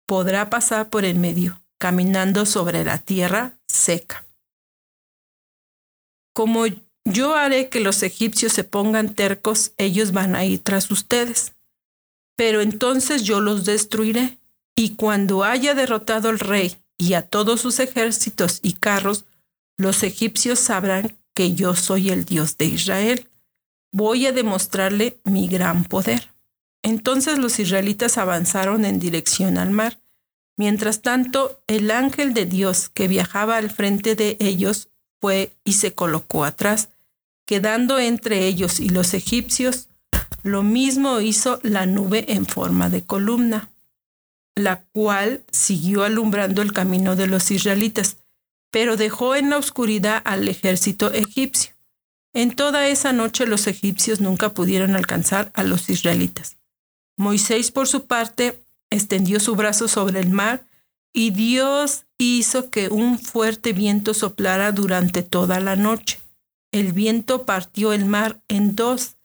podrá 0.05 0.49
pasar 0.49 0.89
por 0.89 1.05
el 1.05 1.17
medio 1.17 1.59
caminando 1.77 2.45
sobre 2.45 2.83
la 2.83 2.97
tierra 2.97 3.59
seca. 3.67 4.24
Como 6.35 6.65
yo 7.05 7.33
haré 7.35 7.69
que 7.69 7.79
los 7.79 8.03
egipcios 8.03 8.51
se 8.51 8.65
pongan 8.65 9.15
tercos, 9.15 9.71
ellos 9.77 10.11
van 10.11 10.35
a 10.35 10.43
ir 10.43 10.59
tras 10.59 10.91
ustedes. 10.91 11.53
Pero 12.35 12.59
entonces 12.59 13.23
yo 13.23 13.39
los 13.39 13.63
destruiré, 13.63 14.37
y 14.75 14.95
cuando 14.95 15.45
haya 15.45 15.73
derrotado 15.73 16.27
al 16.27 16.39
rey 16.39 16.75
y 16.97 17.13
a 17.13 17.21
todos 17.21 17.61
sus 17.61 17.79
ejércitos 17.79 18.59
y 18.61 18.73
carros, 18.73 19.23
los 19.77 20.03
egipcios 20.03 20.59
sabrán 20.59 21.17
que 21.33 21.53
yo 21.53 21.73
soy 21.73 22.09
el 22.09 22.25
Dios 22.25 22.57
de 22.57 22.65
Israel. 22.65 23.29
Voy 23.93 24.25
a 24.25 24.33
demostrarle 24.33 25.21
mi 25.23 25.47
gran 25.47 25.85
poder. 25.85 26.33
Entonces 26.83 27.37
los 27.37 27.59
israelitas 27.59 28.17
avanzaron 28.17 28.83
en 28.83 28.99
dirección 28.99 29.57
al 29.57 29.71
mar, 29.71 30.01
Mientras 30.57 31.01
tanto, 31.01 31.61
el 31.67 31.91
ángel 31.91 32.33
de 32.33 32.45
Dios 32.45 32.89
que 32.89 33.07
viajaba 33.07 33.57
al 33.57 33.69
frente 33.69 34.15
de 34.15 34.37
ellos 34.39 34.89
y 35.63 35.73
se 35.73 35.93
colocó 35.93 36.45
atrás, 36.45 36.89
quedando 37.45 37.99
entre 37.99 38.47
ellos 38.47 38.79
y 38.79 38.89
los 38.89 39.13
egipcios. 39.13 39.89
Lo 40.43 40.63
mismo 40.63 41.21
hizo 41.21 41.59
la 41.63 41.85
nube 41.85 42.25
en 42.33 42.45
forma 42.45 42.89
de 42.89 43.03
columna, 43.03 43.69
la 44.55 44.83
cual 44.91 45.43
siguió 45.51 46.03
alumbrando 46.03 46.61
el 46.61 46.73
camino 46.73 47.15
de 47.15 47.27
los 47.27 47.51
israelitas, 47.51 48.17
pero 48.71 48.97
dejó 48.97 49.35
en 49.35 49.49
la 49.49 49.57
oscuridad 49.57 50.21
al 50.25 50.47
ejército 50.47 51.11
egipcio. 51.11 51.73
En 52.33 52.55
toda 52.55 52.87
esa 52.87 53.13
noche 53.13 53.45
los 53.45 53.67
egipcios 53.67 54.19
nunca 54.19 54.53
pudieron 54.53 54.95
alcanzar 54.95 55.51
a 55.53 55.63
los 55.63 55.89
israelitas. 55.89 56.57
Moisés, 57.17 57.71
por 57.71 57.87
su 57.87 58.07
parte, 58.07 58.61
extendió 58.89 59.39
su 59.39 59.55
brazo 59.55 59.87
sobre 59.87 60.19
el 60.19 60.29
mar 60.29 60.65
y 61.13 61.31
Dios 61.31 62.04
hizo 62.17 62.69
que 62.69 62.89
un 62.89 63.19
fuerte 63.19 63.73
viento 63.73 64.13
soplara 64.13 64.71
durante 64.71 65.23
toda 65.23 65.59
la 65.59 65.75
noche. 65.75 66.19
El 66.71 66.93
viento 66.93 67.45
partió 67.45 67.93
el 67.93 68.05
mar 68.05 68.41
en 68.47 68.75
dos 68.75 69.15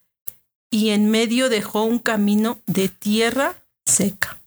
y 0.71 0.91
en 0.91 1.11
medio 1.11 1.49
dejó 1.49 1.85
un 1.85 1.99
camino 1.99 2.61
de 2.67 2.89
tierra 2.89 3.57
seca. 3.85 4.39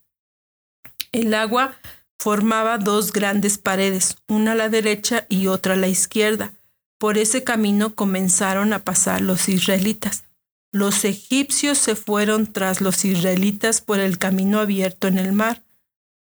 El 1.11 1.33
agua 1.33 1.75
formaba 2.17 2.77
dos 2.77 3.11
grandes 3.11 3.57
paredes, 3.57 4.15
una 4.27 4.53
a 4.53 4.55
la 4.55 4.69
derecha 4.69 5.25
y 5.29 5.47
otra 5.47 5.73
a 5.73 5.77
la 5.77 5.89
izquierda. 5.89 6.53
Por 6.97 7.17
ese 7.17 7.43
camino 7.43 7.95
comenzaron 7.95 8.71
a 8.71 8.83
pasar 8.83 9.21
los 9.21 9.49
israelitas. 9.49 10.23
Los 10.71 11.03
egipcios 11.05 11.77
se 11.77 11.95
fueron 11.95 12.51
tras 12.51 12.81
los 12.81 13.03
israelitas 13.05 13.81
por 13.81 13.99
el 13.99 14.17
camino 14.17 14.59
abierto 14.59 15.07
en 15.07 15.17
el 15.17 15.33
mar. 15.33 15.61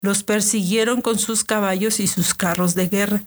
Los 0.01 0.23
persiguieron 0.23 1.01
con 1.01 1.19
sus 1.19 1.43
caballos 1.43 1.99
y 1.99 2.07
sus 2.07 2.33
carros 2.33 2.75
de 2.75 2.87
guerra. 2.87 3.23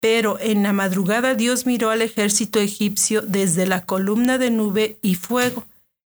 Pero 0.00 0.38
en 0.38 0.62
la 0.62 0.72
madrugada 0.72 1.34
Dios 1.34 1.64
miró 1.66 1.90
al 1.90 2.02
ejército 2.02 2.60
egipcio 2.60 3.22
desde 3.22 3.66
la 3.66 3.86
columna 3.86 4.36
de 4.38 4.50
nube 4.50 4.98
y 5.00 5.14
fuego, 5.14 5.66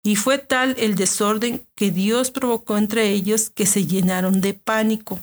y 0.03 0.15
fue 0.15 0.37
tal 0.37 0.75
el 0.77 0.95
desorden 0.95 1.65
que 1.75 1.91
Dios 1.91 2.31
provocó 2.31 2.77
entre 2.77 3.09
ellos 3.09 3.49
que 3.49 3.65
se 3.65 3.85
llenaron 3.85 4.41
de 4.41 4.53
pánico. 4.53 5.19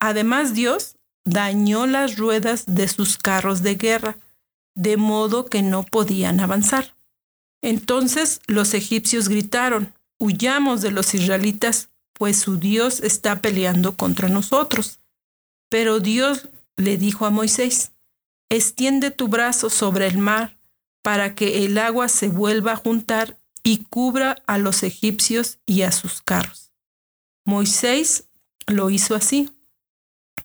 Además 0.00 0.54
Dios 0.54 0.96
dañó 1.24 1.86
las 1.86 2.16
ruedas 2.16 2.64
de 2.66 2.88
sus 2.88 3.18
carros 3.18 3.62
de 3.62 3.74
guerra, 3.74 4.18
de 4.74 4.96
modo 4.96 5.46
que 5.46 5.62
no 5.62 5.84
podían 5.84 6.40
avanzar. 6.40 6.94
Entonces 7.62 8.40
los 8.46 8.74
egipcios 8.74 9.28
gritaron, 9.28 9.92
huyamos 10.18 10.82
de 10.82 10.90
los 10.90 11.14
israelitas, 11.14 11.90
pues 12.18 12.38
su 12.38 12.58
Dios 12.58 13.00
está 13.00 13.42
peleando 13.42 13.96
contra 13.96 14.28
nosotros. 14.28 15.00
Pero 15.68 16.00
Dios 16.00 16.48
le 16.76 16.96
dijo 16.96 17.26
a 17.26 17.30
Moisés, 17.30 17.92
extiende 18.48 19.10
tu 19.10 19.28
brazo 19.28 19.70
sobre 19.70 20.06
el 20.06 20.18
mar 20.18 20.58
para 21.02 21.34
que 21.34 21.64
el 21.64 21.78
agua 21.78 22.08
se 22.08 22.28
vuelva 22.28 22.72
a 22.72 22.76
juntar 22.76 23.38
y 23.62 23.84
cubra 23.84 24.42
a 24.46 24.58
los 24.58 24.82
egipcios 24.82 25.58
y 25.66 25.82
a 25.82 25.92
sus 25.92 26.22
carros. 26.22 26.72
Moisés 27.44 28.28
lo 28.66 28.90
hizo 28.90 29.14
así, 29.14 29.50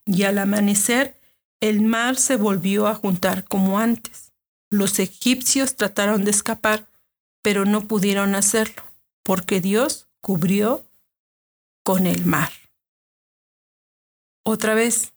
y 0.06 0.24
al 0.24 0.38
amanecer 0.38 1.20
el 1.62 1.82
mar 1.82 2.18
se 2.18 2.36
volvió 2.36 2.88
a 2.88 2.96
juntar 2.96 3.44
como 3.44 3.80
antes. 3.80 4.34
Los 4.70 5.00
egipcios 5.00 5.76
trataron 5.76 6.24
de 6.26 6.32
escapar, 6.32 6.88
pero 7.42 7.66
no 7.66 7.88
pudieron 7.88 8.36
hacerlo, 8.36 8.84
porque 9.24 9.62
Dios 9.62 10.08
cubrió 10.22 10.88
con 11.84 12.08
el 12.08 12.26
mar. 12.26 12.52
Otra 14.44 14.74
vez, 14.74 15.14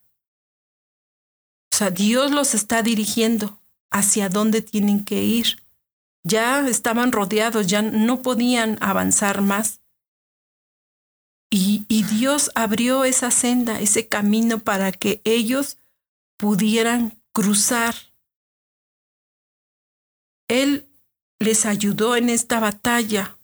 o 1.73 1.77
sea, 1.77 1.91
Dios 1.91 2.31
los 2.31 2.55
está 2.55 2.83
dirigiendo 2.83 3.59
hacia 3.91 4.29
dónde 4.29 4.63
tienen 4.63 5.05
que 5.05 5.25
ir. 5.25 5.63
Ya 6.23 6.67
estaban 6.69 7.13
rodeados, 7.13 7.67
ya 7.67 7.83
no 7.83 8.23
podían 8.23 8.79
avanzar 8.81 9.41
más. 9.41 9.81
Y, 11.51 11.85
y, 11.89 12.03
Dios 12.05 12.51
abrió 12.55 13.05
esa 13.05 13.31
senda, 13.31 13.81
ese 13.81 14.09
camino 14.09 14.59
para 14.59 14.91
que 14.91 15.21
ellos 15.25 15.79
pudieran 16.37 17.21
cruzar. 17.33 17.95
Él 20.49 20.89
les 21.39 21.67
ayudó 21.67 22.17
en 22.17 22.29
esta 22.29 22.59
batalla, 22.59 23.39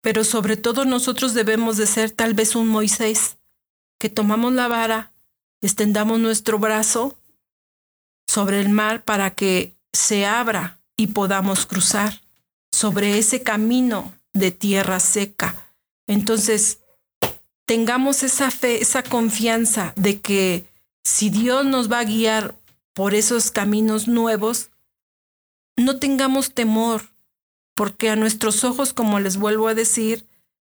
pero 0.00 0.24
sobre 0.24 0.56
todo 0.56 0.84
nosotros 0.84 1.34
debemos 1.34 1.76
de 1.76 1.86
ser 1.86 2.10
tal 2.10 2.34
vez 2.34 2.54
un 2.56 2.68
Moisés, 2.68 3.38
que 3.98 4.08
tomamos 4.08 4.52
la 4.52 4.68
vara 4.68 5.12
extendamos 5.60 6.18
nuestro 6.18 6.58
brazo 6.58 7.18
sobre 8.26 8.60
el 8.60 8.68
mar 8.68 9.04
para 9.04 9.34
que 9.34 9.74
se 9.92 10.26
abra 10.26 10.80
y 10.96 11.08
podamos 11.08 11.66
cruzar 11.66 12.20
sobre 12.70 13.18
ese 13.18 13.42
camino 13.42 14.14
de 14.32 14.50
tierra 14.50 15.00
seca. 15.00 15.72
Entonces, 16.06 16.80
tengamos 17.64 18.22
esa 18.22 18.50
fe, 18.50 18.80
esa 18.82 19.02
confianza 19.02 19.92
de 19.96 20.20
que 20.20 20.64
si 21.04 21.30
Dios 21.30 21.64
nos 21.64 21.90
va 21.90 22.00
a 22.00 22.04
guiar 22.04 22.54
por 22.92 23.14
esos 23.14 23.50
caminos 23.50 24.08
nuevos, 24.08 24.70
no 25.76 25.98
tengamos 25.98 26.52
temor, 26.52 27.08
porque 27.78 28.10
a 28.10 28.16
nuestros 28.16 28.64
ojos, 28.64 28.92
como 28.92 29.20
les 29.20 29.36
vuelvo 29.36 29.68
a 29.68 29.74
decir, 29.74 30.26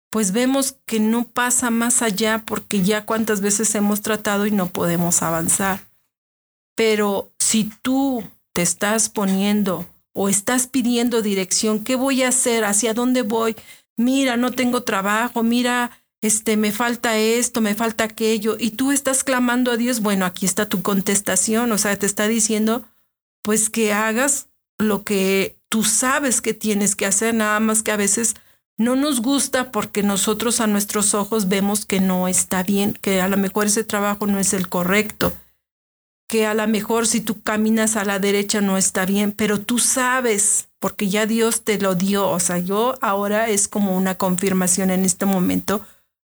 pues 0.09 0.31
vemos 0.31 0.77
que 0.87 0.99
no 0.99 1.27
pasa 1.27 1.69
más 1.69 2.01
allá 2.01 2.41
porque 2.47 2.81
ya 2.81 3.05
cuántas 3.05 3.41
veces 3.41 3.75
hemos 3.75 4.01
tratado 4.01 4.47
y 4.47 4.51
no 4.51 4.69
podemos 4.69 5.21
avanzar. 5.21 5.87
Pero 6.75 7.31
si 7.37 7.69
tú 7.83 8.23
te 8.53 8.63
estás 8.63 9.09
poniendo 9.09 9.85
o 10.15 10.29
estás 10.29 10.65
pidiendo 10.65 11.21
dirección, 11.21 11.83
¿qué 11.83 11.95
voy 11.95 12.23
a 12.23 12.29
hacer? 12.29 12.65
¿Hacia 12.65 12.95
dónde 12.95 13.21
voy? 13.21 13.55
Mira, 13.97 14.35
no 14.35 14.51
tengo 14.51 14.81
trabajo, 14.81 15.43
mira, 15.43 15.91
este, 16.21 16.57
me 16.57 16.71
falta 16.71 17.19
esto, 17.19 17.61
me 17.61 17.75
falta 17.75 18.05
aquello, 18.05 18.57
y 18.59 18.71
tú 18.71 18.91
estás 18.91 19.23
clamando 19.23 19.69
a 19.69 19.77
Dios, 19.77 20.01
bueno, 20.01 20.25
aquí 20.25 20.47
está 20.47 20.67
tu 20.67 20.81
contestación, 20.81 21.71
o 21.71 21.77
sea, 21.77 21.95
te 21.99 22.07
está 22.07 22.27
diciendo, 22.27 22.83
pues 23.43 23.69
que 23.69 23.93
hagas 23.93 24.47
lo 24.79 25.03
que 25.03 25.55
tú 25.75 25.83
sabes 25.83 26.39
que 26.39 26.53
tienes 26.53 26.95
que 26.95 27.05
hacer, 27.05 27.35
nada 27.35 27.59
más 27.59 27.83
que 27.83 27.91
a 27.91 27.97
veces 27.97 28.35
no 28.77 28.95
nos 28.95 29.21
gusta 29.21 29.73
porque 29.73 30.03
nosotros 30.03 30.61
a 30.61 30.67
nuestros 30.67 31.13
ojos 31.13 31.49
vemos 31.49 31.85
que 31.85 31.99
no 31.99 32.29
está 32.29 32.63
bien, 32.63 32.93
que 32.93 33.19
a 33.19 33.27
lo 33.27 33.35
mejor 33.35 33.65
ese 33.65 33.83
trabajo 33.83 34.25
no 34.25 34.39
es 34.39 34.53
el 34.53 34.69
correcto, 34.69 35.33
que 36.29 36.45
a 36.45 36.53
lo 36.53 36.65
mejor 36.69 37.07
si 37.07 37.19
tú 37.19 37.41
caminas 37.41 37.97
a 37.97 38.05
la 38.05 38.19
derecha 38.19 38.61
no 38.61 38.77
está 38.77 39.05
bien, 39.05 39.33
pero 39.33 39.59
tú 39.59 39.77
sabes, 39.77 40.69
porque 40.79 41.09
ya 41.09 41.25
Dios 41.25 41.65
te 41.65 41.77
lo 41.77 41.93
dio, 41.93 42.29
o 42.29 42.39
sea, 42.39 42.57
yo 42.57 42.95
ahora 43.01 43.49
es 43.49 43.67
como 43.67 43.97
una 43.97 44.15
confirmación 44.15 44.91
en 44.91 45.03
este 45.03 45.25
momento 45.25 45.85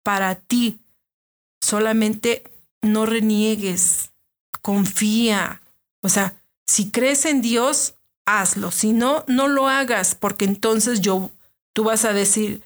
para 0.02 0.34
ti. 0.34 0.80
Solamente 1.62 2.44
no 2.82 3.06
reniegues, 3.06 4.12
confía, 4.60 5.62
o 6.02 6.10
sea, 6.10 6.36
si 6.66 6.90
crees 6.90 7.24
en 7.24 7.40
Dios, 7.40 7.94
hazlo, 8.38 8.70
si 8.70 8.92
no, 8.92 9.24
no 9.26 9.48
lo 9.48 9.68
hagas, 9.68 10.14
porque 10.14 10.44
entonces 10.44 11.00
yo 11.00 11.30
tú 11.72 11.84
vas 11.84 12.04
a 12.04 12.12
decir, 12.12 12.62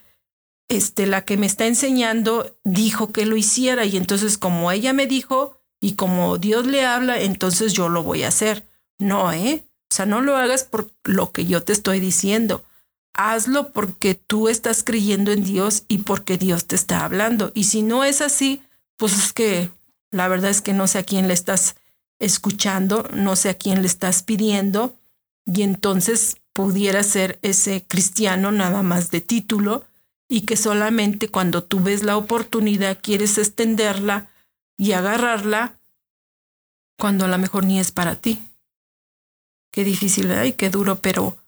este, 0.68 1.06
la 1.06 1.24
que 1.24 1.36
me 1.36 1.46
está 1.46 1.66
enseñando 1.66 2.56
dijo 2.64 3.12
que 3.12 3.26
lo 3.26 3.36
hiciera 3.36 3.84
y 3.84 3.96
entonces 3.96 4.38
como 4.38 4.70
ella 4.70 4.92
me 4.92 5.06
dijo 5.06 5.58
y 5.80 5.94
como 5.94 6.38
Dios 6.38 6.66
le 6.66 6.84
habla, 6.84 7.20
entonces 7.20 7.72
yo 7.72 7.88
lo 7.88 8.02
voy 8.02 8.22
a 8.22 8.28
hacer. 8.28 8.66
No, 8.98 9.32
¿eh? 9.32 9.66
O 9.90 9.94
sea, 9.94 10.06
no 10.06 10.22
lo 10.22 10.36
hagas 10.36 10.64
por 10.64 10.90
lo 11.04 11.30
que 11.30 11.44
yo 11.44 11.62
te 11.62 11.72
estoy 11.72 12.00
diciendo. 12.00 12.64
Hazlo 13.12 13.72
porque 13.72 14.14
tú 14.14 14.48
estás 14.48 14.82
creyendo 14.82 15.30
en 15.30 15.44
Dios 15.44 15.84
y 15.88 15.98
porque 15.98 16.38
Dios 16.38 16.66
te 16.66 16.74
está 16.74 17.04
hablando. 17.04 17.52
Y 17.54 17.64
si 17.64 17.82
no 17.82 18.02
es 18.02 18.20
así, 18.22 18.62
pues 18.96 19.12
es 19.16 19.32
que 19.32 19.70
la 20.10 20.26
verdad 20.28 20.50
es 20.50 20.62
que 20.62 20.72
no 20.72 20.86
sé 20.86 20.98
a 20.98 21.04
quién 21.04 21.28
le 21.28 21.34
estás 21.34 21.76
escuchando, 22.18 23.08
no 23.12 23.36
sé 23.36 23.50
a 23.50 23.54
quién 23.54 23.82
le 23.82 23.86
estás 23.86 24.22
pidiendo. 24.22 24.96
Y 25.46 25.62
entonces 25.62 26.36
pudiera 26.52 27.02
ser 27.02 27.38
ese 27.42 27.84
cristiano 27.86 28.52
nada 28.52 28.82
más 28.82 29.10
de 29.10 29.20
título 29.20 29.84
y 30.28 30.42
que 30.42 30.56
solamente 30.56 31.28
cuando 31.28 31.64
tú 31.64 31.80
ves 31.80 32.02
la 32.02 32.16
oportunidad 32.16 32.98
quieres 33.02 33.36
extenderla 33.38 34.30
y 34.78 34.92
agarrarla 34.92 35.78
cuando 36.98 37.24
a 37.24 37.28
lo 37.28 37.38
mejor 37.38 37.64
ni 37.64 37.78
es 37.78 37.92
para 37.92 38.16
ti. 38.16 38.40
Qué 39.70 39.84
difícil 39.84 40.30
y 40.44 40.52
qué 40.52 40.70
duro, 40.70 41.00
pero 41.00 41.38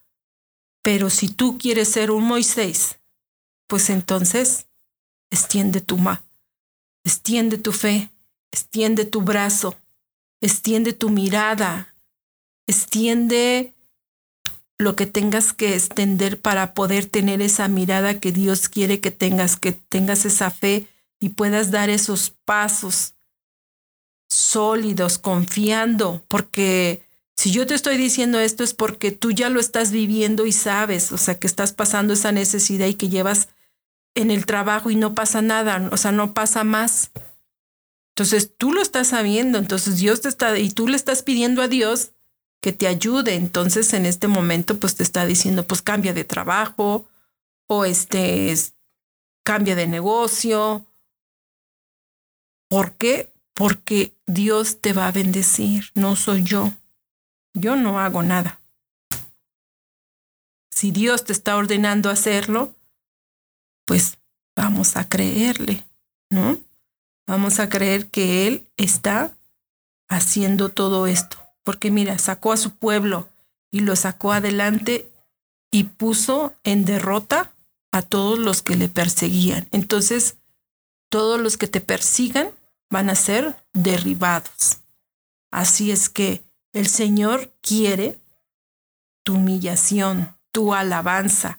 pero 0.82 1.10
si 1.10 1.28
tú 1.28 1.58
quieres 1.58 1.88
ser 1.88 2.12
un 2.12 2.22
Moisés, 2.22 3.00
pues 3.66 3.90
entonces 3.90 4.68
extiende 5.32 5.80
tu 5.80 5.96
mano, 5.98 6.22
extiende 7.04 7.58
tu 7.58 7.72
fe, 7.72 8.12
extiende 8.52 9.04
tu 9.04 9.20
brazo, 9.20 9.74
extiende 10.40 10.92
tu 10.92 11.10
mirada, 11.10 11.92
extiende 12.68 13.75
lo 14.78 14.94
que 14.94 15.06
tengas 15.06 15.52
que 15.52 15.74
extender 15.74 16.40
para 16.40 16.74
poder 16.74 17.06
tener 17.06 17.40
esa 17.40 17.68
mirada 17.68 18.20
que 18.20 18.32
Dios 18.32 18.68
quiere 18.68 19.00
que 19.00 19.10
tengas, 19.10 19.56
que 19.56 19.72
tengas 19.72 20.24
esa 20.26 20.50
fe 20.50 20.86
y 21.18 21.30
puedas 21.30 21.70
dar 21.70 21.88
esos 21.88 22.30
pasos 22.44 23.14
sólidos, 24.28 25.18
confiando, 25.18 26.24
porque 26.28 27.02
si 27.36 27.50
yo 27.52 27.66
te 27.66 27.74
estoy 27.74 27.96
diciendo 27.96 28.38
esto 28.38 28.64
es 28.64 28.74
porque 28.74 29.12
tú 29.12 29.30
ya 29.30 29.48
lo 29.48 29.60
estás 29.60 29.92
viviendo 29.92 30.46
y 30.46 30.52
sabes, 30.52 31.12
o 31.12 31.18
sea, 31.18 31.38
que 31.38 31.46
estás 31.46 31.72
pasando 31.72 32.12
esa 32.12 32.32
necesidad 32.32 32.86
y 32.86 32.94
que 32.94 33.08
llevas 33.08 33.48
en 34.14 34.30
el 34.30 34.46
trabajo 34.46 34.90
y 34.90 34.96
no 34.96 35.14
pasa 35.14 35.42
nada, 35.42 35.88
o 35.92 35.96
sea, 35.96 36.12
no 36.12 36.34
pasa 36.34 36.64
más. 36.64 37.12
Entonces 38.14 38.56
tú 38.56 38.72
lo 38.72 38.80
estás 38.80 39.08
sabiendo, 39.08 39.58
entonces 39.58 39.98
Dios 39.98 40.22
te 40.22 40.28
está, 40.28 40.58
y 40.58 40.70
tú 40.70 40.88
le 40.88 40.96
estás 40.96 41.22
pidiendo 41.22 41.60
a 41.60 41.68
Dios 41.68 42.12
que 42.60 42.72
te 42.72 42.86
ayude. 42.86 43.34
Entonces, 43.34 43.92
en 43.92 44.06
este 44.06 44.28
momento, 44.28 44.78
pues 44.78 44.96
te 44.96 45.02
está 45.02 45.26
diciendo, 45.26 45.66
pues 45.66 45.82
cambia 45.82 46.12
de 46.12 46.24
trabajo 46.24 47.06
o 47.68 47.84
este, 47.84 48.54
cambia 49.44 49.74
de 49.74 49.86
negocio. 49.86 50.86
¿Por 52.68 52.94
qué? 52.94 53.32
Porque 53.54 54.14
Dios 54.26 54.80
te 54.80 54.92
va 54.92 55.08
a 55.08 55.12
bendecir, 55.12 55.90
no 55.94 56.16
soy 56.16 56.42
yo. 56.42 56.72
Yo 57.54 57.76
no 57.76 58.00
hago 58.00 58.22
nada. 58.22 58.60
Si 60.70 60.90
Dios 60.90 61.24
te 61.24 61.32
está 61.32 61.56
ordenando 61.56 62.10
hacerlo, 62.10 62.74
pues 63.86 64.18
vamos 64.54 64.96
a 64.96 65.08
creerle, 65.08 65.86
¿no? 66.28 66.58
Vamos 67.26 67.60
a 67.60 67.68
creer 67.68 68.10
que 68.10 68.46
Él 68.46 68.68
está 68.76 69.38
haciendo 70.08 70.68
todo 70.68 71.06
esto 71.06 71.45
porque 71.66 71.90
mira, 71.90 72.16
sacó 72.18 72.52
a 72.52 72.56
su 72.56 72.76
pueblo 72.76 73.28
y 73.72 73.80
lo 73.80 73.96
sacó 73.96 74.30
adelante 74.30 75.10
y 75.72 75.82
puso 75.82 76.54
en 76.62 76.84
derrota 76.84 77.52
a 77.90 78.02
todos 78.02 78.38
los 78.38 78.62
que 78.62 78.76
le 78.76 78.88
perseguían. 78.88 79.66
Entonces, 79.72 80.36
todos 81.08 81.40
los 81.40 81.56
que 81.56 81.66
te 81.66 81.80
persigan 81.80 82.52
van 82.88 83.10
a 83.10 83.16
ser 83.16 83.56
derribados. 83.72 84.78
Así 85.50 85.90
es 85.90 86.08
que 86.08 86.44
el 86.72 86.86
Señor 86.86 87.52
quiere 87.62 88.20
tu 89.24 89.34
humillación, 89.34 90.38
tu 90.52 90.72
alabanza, 90.72 91.58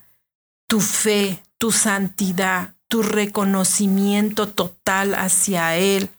tu 0.67 0.79
fe, 0.79 1.43
tu 1.57 1.73
santidad, 1.73 2.75
tu 2.87 3.03
reconocimiento 3.03 4.47
total 4.47 5.15
hacia 5.15 5.75
Él. 5.75 6.09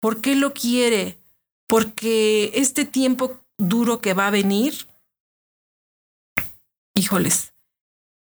¿Por 0.00 0.22
qué 0.22 0.36
lo 0.36 0.54
quiere? 0.54 1.18
Porque 1.66 2.52
este 2.54 2.84
tiempo 2.84 3.40
duro 3.58 4.00
que 4.00 4.14
va 4.14 4.28
a 4.28 4.30
venir, 4.30 4.86
híjoles, 6.94 7.54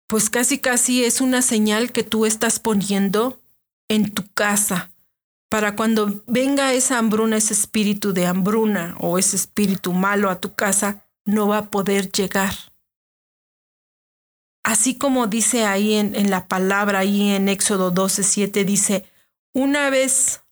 pues 0.07 0.30
casi 0.30 0.59
casi 0.59 1.04
es 1.04 1.20
una 1.20 1.42
señal 1.42 1.92
que 1.92 2.04
tú 2.04 2.26
estás 2.26 2.59
poniendo 2.59 3.40
en 3.88 4.12
tu 4.12 4.26
casa 4.33 4.94
para 5.54 5.76
cuando 5.76 6.24
venga 6.26 6.72
esa 6.72 6.98
hambruna, 6.98 7.37
ese 7.37 7.52
espíritu 7.52 8.12
de 8.12 8.26
hambruna 8.26 8.96
o 8.98 9.18
ese 9.18 9.37
espíritu 9.37 9.92
malo 9.92 10.30
a 10.30 10.40
tu 10.40 10.54
casa, 10.54 11.07
no 11.24 11.48
va 11.48 11.59
a 11.59 11.70
poder 11.70 12.11
llegar. 12.11 12.54
Así 14.64 14.96
como 14.96 15.26
dice 15.26 15.64
ahí 15.64 15.94
en, 15.94 16.14
en 16.16 16.30
la 16.30 16.48
palabra, 16.48 17.00
ahí 17.00 17.30
en 17.30 17.48
Éxodo 17.48 17.90
12, 17.90 18.24
7, 18.24 18.64
dice, 18.64 19.04
una 19.52 19.90
vez 19.90 20.43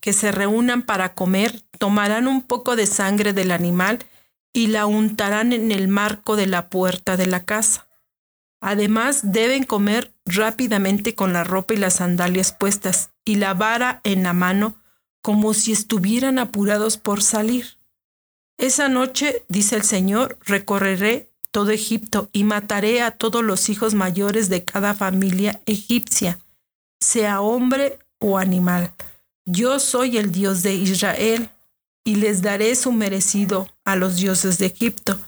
que 0.00 0.12
se 0.12 0.32
reúnan 0.32 0.82
para 0.82 1.14
comer, 1.14 1.62
tomarán 1.78 2.26
un 2.26 2.42
poco 2.42 2.76
de 2.76 2.86
sangre 2.86 3.32
del 3.32 3.50
animal 3.52 3.98
y 4.52 4.68
la 4.68 4.86
untarán 4.86 5.52
en 5.52 5.70
el 5.72 5.88
marco 5.88 6.36
de 6.36 6.46
la 6.46 6.68
puerta 6.68 7.16
de 7.16 7.26
la 7.26 7.44
casa. 7.44 7.86
Además, 8.60 9.20
deben 9.32 9.64
comer 9.64 10.12
rápidamente 10.26 11.14
con 11.14 11.32
la 11.32 11.44
ropa 11.44 11.74
y 11.74 11.78
las 11.78 11.94
sandalias 11.94 12.52
puestas 12.52 13.10
y 13.24 13.36
la 13.36 13.54
vara 13.54 14.00
en 14.04 14.22
la 14.22 14.32
mano 14.32 14.76
como 15.22 15.54
si 15.54 15.72
estuvieran 15.72 16.38
apurados 16.38 16.96
por 16.96 17.22
salir. 17.22 17.78
Esa 18.58 18.88
noche, 18.88 19.44
dice 19.48 19.76
el 19.76 19.82
Señor, 19.82 20.38
recorreré 20.44 21.30
todo 21.50 21.70
Egipto 21.70 22.28
y 22.32 22.44
mataré 22.44 23.02
a 23.02 23.12
todos 23.12 23.42
los 23.42 23.68
hijos 23.68 23.94
mayores 23.94 24.48
de 24.48 24.64
cada 24.64 24.94
familia 24.94 25.60
egipcia, 25.66 26.38
sea 27.00 27.40
hombre 27.40 27.98
o 28.18 28.38
animal. 28.38 28.94
Yo 29.52 29.80
soy 29.80 30.16
el 30.16 30.30
Dios 30.30 30.62
de 30.62 30.74
Israel 30.74 31.50
y 32.04 32.16
les 32.16 32.40
daré 32.40 32.76
su 32.76 32.92
merecido 32.92 33.68
a 33.84 33.96
los 33.96 34.16
dioses 34.16 34.58
de 34.58 34.66
Egipto. 34.66 35.18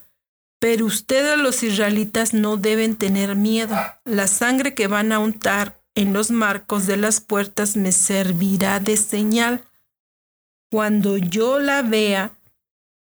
Pero 0.61 0.87
ustedes 0.87 1.37
los 1.39 1.65
israelitas 1.65 2.33
no 2.33 2.57
deben 2.57 2.95
tener 2.95 3.35
miedo. 3.35 3.75
La 4.05 4.29
sangre 4.29 4.75
que 4.75 4.87
van 4.87 5.11
a 5.11 5.19
untar 5.19 5.83
en 5.97 6.13
los 6.13 6.31
marcos 6.31 6.87
de 6.87 6.97
las 6.97 7.21
puertas 7.21 7.77
me 7.77 7.91
servirá 7.91 8.79
de 8.79 8.97
señal. 8.97 9.65
Cuando 10.71 11.17
yo 11.17 11.59
la 11.59 11.83
vea, 11.83 12.39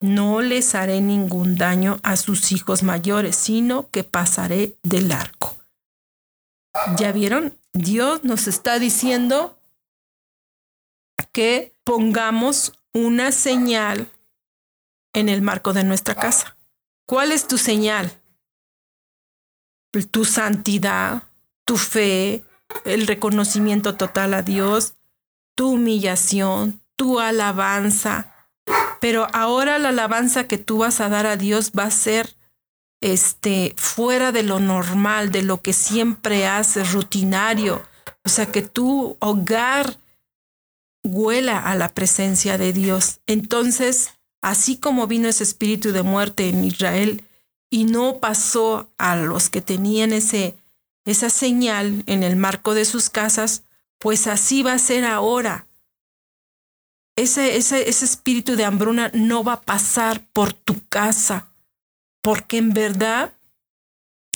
no 0.01 0.43
les 0.43 0.75
haré 0.75 1.01
ningún 1.01 1.57
daño 1.57 1.99
a 2.03 2.17
sus 2.19 2.53
hijos 2.53 2.83
mayores, 2.83 3.37
sino 3.37 3.89
que 3.89 4.05
pasaré 4.05 4.77
del 4.83 5.11
arco. 5.13 5.57
¿Ya 6.99 7.11
vieron? 7.11 7.59
Dios 7.73 8.23
nos 8.23 8.49
está 8.49 8.79
diciendo 8.79 9.56
que 11.33 11.75
pongamos 11.85 12.73
una 12.93 13.33
señal 13.33 14.11
en 15.13 15.29
el 15.29 15.43
marco 15.43 15.73
de 15.73 15.85
nuestra 15.85 16.15
casa. 16.15 16.57
¿Cuál 17.07 17.33
es 17.33 17.47
tu 17.47 17.59
señal? 17.59 18.21
Tu 20.11 20.25
santidad, 20.25 21.23
tu 21.65 21.79
fe, 21.79 22.45
el 22.85 23.07
reconocimiento 23.07 23.95
total 23.95 24.35
a 24.35 24.43
Dios, 24.43 24.95
tu 25.55 25.71
humillación, 25.71 26.81
tu 26.97 27.21
alabanza. 27.21 28.35
Pero 29.01 29.27
ahora 29.33 29.79
la 29.79 29.91
alabanza 29.91 30.47
que 30.47 30.59
tú 30.59 30.79
vas 30.79 31.01
a 31.01 31.09
dar 31.09 31.27
a 31.27 31.37
Dios 31.37 31.73
va 31.79 31.85
a 31.85 31.91
ser 31.91 32.37
este 33.01 33.75
fuera 33.77 34.33
de 34.33 34.43
lo 34.43 34.59
normal, 34.59 35.31
de 35.31 35.43
lo 35.43 35.63
que 35.63 35.73
siempre 35.73 36.47
haces, 36.47 36.93
rutinario. 36.93 37.83
O 38.25 38.29
sea, 38.29 38.47
que 38.47 38.63
tu 38.63 39.17
hogar 39.21 39.99
huela 41.07 41.59
a 41.59 41.75
la 41.75 41.95
presencia 41.95 42.59
de 42.59 42.73
Dios. 42.73 43.21
Entonces, 43.27 44.11
así 44.43 44.77
como 44.77 45.07
vino 45.07 45.29
ese 45.29 45.45
espíritu 45.45 45.93
de 45.93 46.03
muerte 46.03 46.49
en 46.49 46.65
Israel 46.65 47.25
y 47.71 47.85
no 47.85 48.21
pasó 48.21 48.93
a 48.99 49.17
los 49.17 49.51
que 49.51 49.61
tenían 49.61 50.13
ese 50.13 50.57
esa 51.07 51.31
señal 51.31 52.03
en 52.07 52.23
el 52.25 52.37
marco 52.37 52.75
de 52.75 52.85
sus 52.85 53.09
casas, 53.09 53.63
pues 53.99 54.27
así 54.27 54.63
va 54.63 54.75
a 54.75 54.79
ser 54.79 55.05
ahora. 55.05 55.67
Ese, 57.17 57.57
ese, 57.57 57.89
ese 57.89 58.05
espíritu 58.05 58.57
de 58.57 58.65
hambruna 58.65 59.11
no 59.15 59.43
va 59.43 59.55
a 59.55 59.63
pasar 59.63 60.27
por 60.33 60.53
tu 60.53 60.87
casa, 60.89 61.49
porque 62.23 62.59
en 62.59 62.75
verdad 62.75 63.33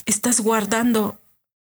estás 0.05 0.39
guardando 0.39 1.19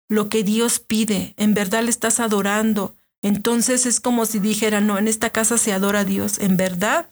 lo 0.08 0.30
que 0.30 0.44
Dios 0.44 0.80
pide, 0.80 1.34
en 1.38 1.54
verdad 1.56 1.84
le 1.84 1.90
estás 1.90 2.20
adorando. 2.20 2.96
Entonces 3.24 3.86
es 3.86 4.00
como 4.00 4.26
si 4.26 4.38
dijera, 4.38 4.82
no, 4.82 5.00
en 5.00 5.08
esta 5.08 5.32
casa 5.32 5.58
se 5.58 5.72
adora 5.72 6.02
a 6.02 6.06
Dios, 6.06 6.38
en 6.40 6.58
verdad. 6.58 7.10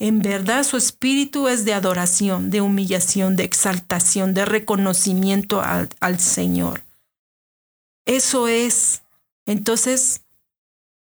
En 0.00 0.20
verdad 0.20 0.64
su 0.64 0.76
espíritu 0.76 1.46
es 1.46 1.64
de 1.64 1.72
adoración, 1.72 2.50
de 2.50 2.60
humillación, 2.60 3.36
de 3.36 3.44
exaltación, 3.44 4.34
de 4.34 4.44
reconocimiento 4.44 5.62
al, 5.62 5.88
al 6.00 6.18
Señor. 6.18 6.82
Eso 8.04 8.48
es. 8.48 9.02
Entonces, 9.46 10.22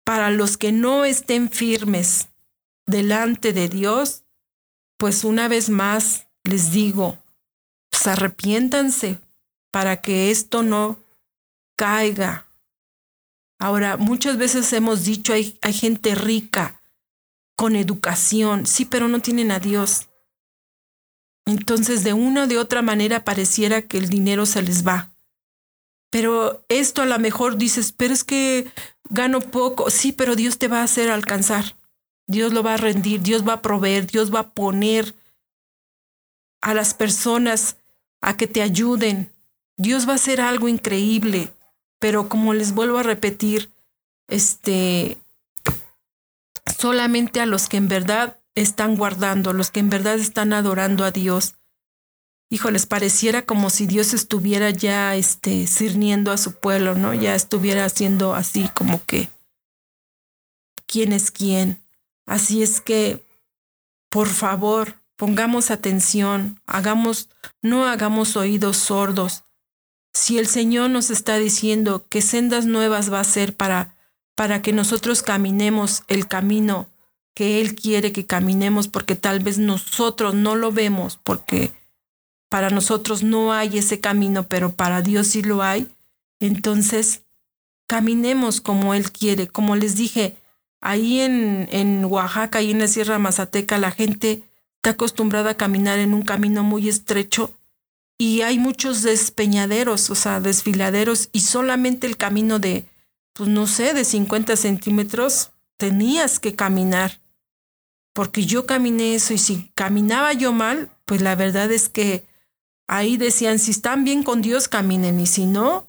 para 0.05 0.31
los 0.31 0.57
que 0.57 0.72
no 0.72 1.05
estén 1.05 1.50
firmes 1.50 2.31
delante 2.87 3.53
de 3.53 3.68
Dios, 3.68 4.24
pues 4.96 5.22
una 5.22 5.48
vez 5.48 5.68
más 5.68 6.29
les 6.44 6.72
digo, 6.72 7.18
pues 7.90 8.07
arrepiéntanse 8.07 9.20
para 9.70 10.00
que 10.00 10.31
esto 10.31 10.62
no 10.62 10.98
caiga. 11.76 12.46
Ahora, 13.61 13.99
muchas 13.99 14.38
veces 14.38 14.73
hemos 14.73 15.05
dicho, 15.05 15.35
hay, 15.35 15.59
hay 15.61 15.75
gente 15.75 16.14
rica, 16.14 16.81
con 17.57 17.77
educación, 17.77 18.64
sí, 18.64 18.87
pero 18.87 19.07
no 19.07 19.20
tienen 19.20 19.51
a 19.51 19.61
Dios. 19.61 20.09
Entonces, 21.44 22.03
de 22.03 22.14
una 22.14 22.44
o 22.44 22.46
de 22.46 22.57
otra 22.57 22.81
manera 22.81 23.23
pareciera 23.23 23.83
que 23.83 23.99
el 23.99 24.09
dinero 24.09 24.46
se 24.46 24.62
les 24.62 24.87
va. 24.87 25.12
Pero 26.09 26.64
esto 26.70 27.03
a 27.03 27.07
lo 27.07 27.18
mejor 27.18 27.59
dices, 27.59 27.92
pero 27.92 28.14
es 28.14 28.25
que 28.25 28.73
gano 29.11 29.40
poco. 29.40 29.90
Sí, 29.90 30.12
pero 30.12 30.37
Dios 30.37 30.57
te 30.59 30.68
va 30.68 30.81
a 30.81 30.85
hacer 30.85 31.11
alcanzar. 31.11 31.77
Dios 32.27 32.55
lo 32.55 32.62
va 32.62 32.75
a 32.75 32.79
rendir, 32.79 33.20
Dios 33.20 33.46
va 33.46 33.55
a 33.55 33.62
proveer, 33.62 34.07
Dios 34.07 34.35
va 34.35 34.40
a 34.40 34.51
poner 34.55 35.14
a 36.62 36.73
las 36.73 36.94
personas 36.94 37.77
a 38.23 38.38
que 38.38 38.46
te 38.46 38.62
ayuden. 38.62 39.31
Dios 39.77 40.09
va 40.09 40.12
a 40.12 40.16
hacer 40.16 40.40
algo 40.40 40.66
increíble. 40.66 41.53
Pero 42.01 42.29
como 42.29 42.53
les 42.53 42.75
vuelvo 42.75 42.99
a 42.99 43.05
repetir, 43.05 43.71
este 44.27 45.17
solamente 46.77 47.41
a 47.41 47.47
los 47.47 47.69
que 47.69 47.77
en 47.77 47.89
verdad 47.89 48.41
están 48.55 48.97
guardando, 48.97 49.53
los 49.53 49.71
que 49.71 49.81
en 49.81 49.91
verdad 49.91 50.15
están 50.15 50.53
adorando 50.53 51.05
a 51.05 51.11
Dios, 51.11 51.55
híjoles, 52.51 52.87
pareciera 52.87 53.43
como 53.47 53.71
si 53.71 53.87
Dios 53.87 54.13
estuviera 54.13 54.71
ya 54.71 55.15
este, 55.15 55.67
a 56.31 56.37
su 56.37 56.55
pueblo, 56.55 56.95
¿no? 56.95 57.15
Ya 57.15 57.35
estuviera 57.35 57.85
haciendo 57.85 58.35
así 58.35 58.69
como 58.75 59.05
que, 59.05 59.29
¿quién 60.87 61.13
es 61.13 61.31
quién? 61.31 61.83
Así 62.27 62.63
es 62.63 62.81
que, 62.81 63.25
por 64.09 64.29
favor, 64.29 65.01
pongamos 65.17 65.71
atención, 65.71 66.61
hagamos, 66.67 67.29
no 67.63 67.87
hagamos 67.87 68.37
oídos 68.37 68.79
sordos. 68.79 69.45
Si 70.12 70.38
el 70.38 70.46
Señor 70.46 70.90
nos 70.90 71.11
está 71.11 71.37
diciendo 71.38 72.07
que 72.09 72.20
sendas 72.20 72.66
nuevas 72.66 73.12
va 73.12 73.20
a 73.20 73.25
ser 73.25 73.57
para, 73.57 73.94
para 74.35 74.61
que 74.62 74.73
nosotros 74.73 75.23
caminemos 75.23 76.03
el 76.09 76.27
camino 76.27 76.88
que 77.35 77.61
Él 77.61 77.75
quiere 77.75 78.12
que 78.12 78.27
caminemos, 78.27 78.88
porque 78.88 79.14
tal 79.14 79.40
vez 79.40 79.59
nosotros 79.59 80.35
no 80.35 80.57
lo 80.57 80.73
vemos, 80.73 81.18
porque 81.23 81.70
para 82.49 82.70
nosotros 82.70 83.23
no 83.23 83.53
hay 83.53 83.79
ese 83.79 84.01
camino, 84.01 84.49
pero 84.49 84.75
para 84.75 85.01
Dios 85.03 85.29
sí 85.29 85.42
lo 85.42 85.62
hay, 85.62 85.88
entonces 86.40 87.23
caminemos 87.87 88.61
como 88.61 88.94
Él 88.94 89.12
quiere. 89.12 89.46
Como 89.46 89.77
les 89.77 89.94
dije, 89.94 90.37
ahí 90.81 91.20
en, 91.20 91.68
en 91.70 92.05
Oaxaca 92.05 92.61
y 92.62 92.73
en 92.73 92.81
la 92.81 92.88
Sierra 92.88 93.18
Mazateca 93.20 93.79
la 93.79 93.92
gente 93.92 94.42
está 94.77 94.90
acostumbrada 94.90 95.51
a 95.51 95.57
caminar 95.57 95.99
en 96.01 96.14
un 96.14 96.23
camino 96.23 96.64
muy 96.64 96.88
estrecho 96.88 97.60
y 98.20 98.42
hay 98.42 98.59
muchos 98.59 99.00
despeñaderos, 99.00 100.11
o 100.11 100.14
sea, 100.14 100.40
desfiladeros 100.40 101.30
y 101.33 101.40
solamente 101.40 102.06
el 102.06 102.18
camino 102.18 102.59
de, 102.59 102.85
pues 103.33 103.48
no 103.48 103.66
sé, 103.66 103.94
de 103.94 104.04
50 104.04 104.56
centímetros 104.56 105.52
tenías 105.78 106.38
que 106.38 106.54
caminar. 106.54 107.22
Porque 108.12 108.44
yo 108.44 108.66
caminé 108.66 109.14
eso 109.14 109.33
y 109.33 109.38
si 109.38 109.72
caminaba 109.74 110.35
yo 110.35 110.52
mal, 110.52 110.90
pues 111.06 111.22
la 111.22 111.35
verdad 111.35 111.72
es 111.72 111.88
que 111.88 112.26
ahí 112.87 113.16
decían, 113.16 113.59
si 113.59 113.70
están 113.70 114.04
bien 114.04 114.22
con 114.22 114.42
Dios, 114.42 114.68
caminen, 114.68 115.18
y 115.18 115.26
si 115.26 115.46
no, 115.46 115.87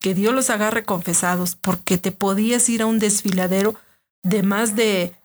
que 0.00 0.12
Dios 0.12 0.34
los 0.34 0.50
agarre 0.50 0.84
confesados, 0.84 1.56
porque 1.56 1.96
te 1.96 2.12
podías 2.12 2.68
ir 2.68 2.82
a 2.82 2.86
un 2.86 2.98
desfiladero 2.98 3.76
de 4.22 4.42
más 4.42 4.76
de 4.76 5.16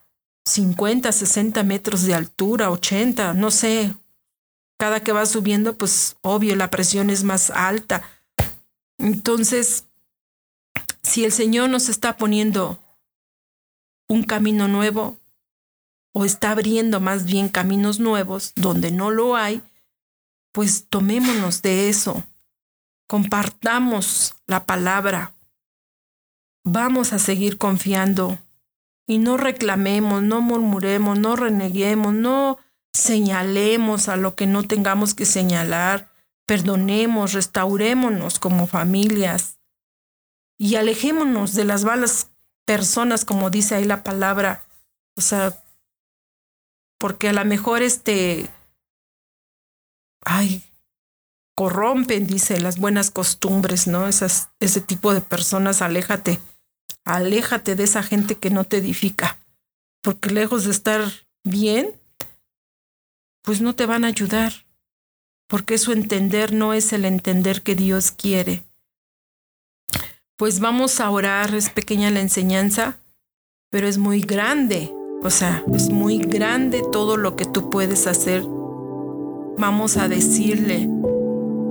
50, 0.45 1.12
60 1.12 1.62
metros 1.63 2.03
de 2.03 2.13
altura, 2.13 2.71
80, 2.71 3.33
no 3.33 3.51
sé. 3.51 3.95
Cada 4.80 5.02
que 5.02 5.12
va 5.12 5.26
subiendo, 5.26 5.78
pues 5.78 6.15
obvio, 6.22 6.56
la 6.56 6.70
presión 6.70 7.10
es 7.10 7.26
más 7.26 7.50
alta. 7.50 8.02
Entonces, 8.98 9.84
si 11.04 11.26
el 11.26 11.34
Señor 11.34 11.70
nos 11.70 11.89
está 11.89 12.15
poniendo 12.15 12.82
un 14.08 14.24
camino 14.24 14.70
nuevo 14.70 15.20
o 16.13 16.24
está 16.24 16.52
abriendo 16.52 17.02
más 17.02 17.26
bien 17.26 17.50
caminos 17.50 18.00
nuevos 18.00 18.54
donde 18.56 18.89
no 18.92 19.12
lo 19.12 19.36
hay, 19.36 19.62
pues 20.54 20.88
tomémonos 20.88 21.62
de 21.62 21.89
eso, 21.89 22.24
compartamos 23.06 24.36
la 24.48 24.65
palabra, 24.65 25.34
vamos 26.63 27.12
a 27.12 27.20
seguir 27.20 27.58
confiando. 27.58 28.39
Y 29.06 29.18
no 29.18 29.36
reclamemos, 29.36 30.24
no 30.24 30.39
murmuremos, 30.39 31.20
no 31.20 31.36
reneguemos, 31.36 32.13
no 32.13 32.60
señalemos 32.93 34.10
a 34.10 34.15
lo 34.15 34.36
que 34.36 34.47
no 34.47 34.63
tengamos 34.63 35.13
que 35.13 35.25
señalar, 35.25 36.12
perdonemos, 36.45 37.34
restaurémonos 37.34 38.39
como 38.39 38.67
familias 38.67 39.60
y 40.58 40.75
alejémonos 40.75 41.54
de 41.54 41.63
las 41.63 41.84
malas 41.84 42.32
personas, 42.65 43.25
como 43.25 43.49
dice 43.49 43.75
ahí 43.75 43.86
la 43.86 44.04
palabra, 44.04 44.65
o 45.15 45.21
sea, 45.21 45.63
porque 46.99 47.30
a 47.30 47.34
lo 47.34 47.45
mejor 47.45 47.82
este, 47.82 48.49
ay, 50.25 50.63
corrompen, 51.56 52.28
dice, 52.28 52.60
las 52.60 52.78
buenas 52.78 53.12
costumbres, 53.12 53.88
¿no? 53.88 54.08
Esas, 54.08 54.49
ese 54.60 54.82
tipo 54.82 55.13
de 55.13 55.21
personas, 55.21 55.82
aléjate, 55.82 56.39
aléjate 57.06 57.75
de 57.75 57.84
esa 57.84 58.04
gente 58.04 58.36
que 58.36 58.49
no 58.49 58.63
te 58.63 58.78
edifica, 58.78 59.39
porque 60.02 60.30
lejos 60.30 60.65
de 60.65 60.71
estar 60.71 61.02
bien, 61.43 61.99
pues 63.49 63.62
no 63.62 63.73
te 63.73 63.88
van 63.88 64.05
a 64.05 64.09
ayudar, 64.09 64.53
porque 65.47 65.79
su 65.79 65.91
entender 65.91 66.53
no 66.53 66.75
es 66.75 66.93
el 66.93 67.03
entender 67.03 67.63
que 67.63 67.73
Dios 67.73 68.12
quiere. 68.12 68.63
Pues 70.35 70.59
vamos 70.59 70.99
a 70.99 71.09
orar, 71.09 71.55
es 71.55 71.71
pequeña 71.71 72.12
la 72.12 72.19
enseñanza, 72.19 72.99
pero 73.71 73.88
es 73.88 73.97
muy 73.97 74.21
grande, 74.21 74.93
o 75.23 75.31
sea, 75.31 75.63
es 75.73 75.89
muy 75.89 76.19
grande 76.19 76.83
todo 76.91 77.17
lo 77.17 77.35
que 77.35 77.45
tú 77.45 77.71
puedes 77.71 78.05
hacer. 78.05 78.43
Vamos 79.57 79.97
a 79.97 80.07
decirle, 80.07 80.88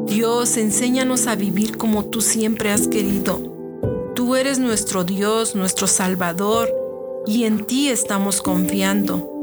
Dios, 0.04 0.56
enséñanos 0.56 1.28
a 1.28 1.36
vivir 1.36 1.76
como 1.76 2.06
tú 2.06 2.22
siempre 2.22 2.72
has 2.72 2.88
querido. 2.88 4.10
Tú 4.16 4.34
eres 4.34 4.58
nuestro 4.58 5.04
Dios, 5.04 5.54
nuestro 5.54 5.86
Salvador, 5.86 6.68
y 7.24 7.44
en 7.44 7.64
ti 7.66 7.88
estamos 7.88 8.42
confiando. 8.42 9.37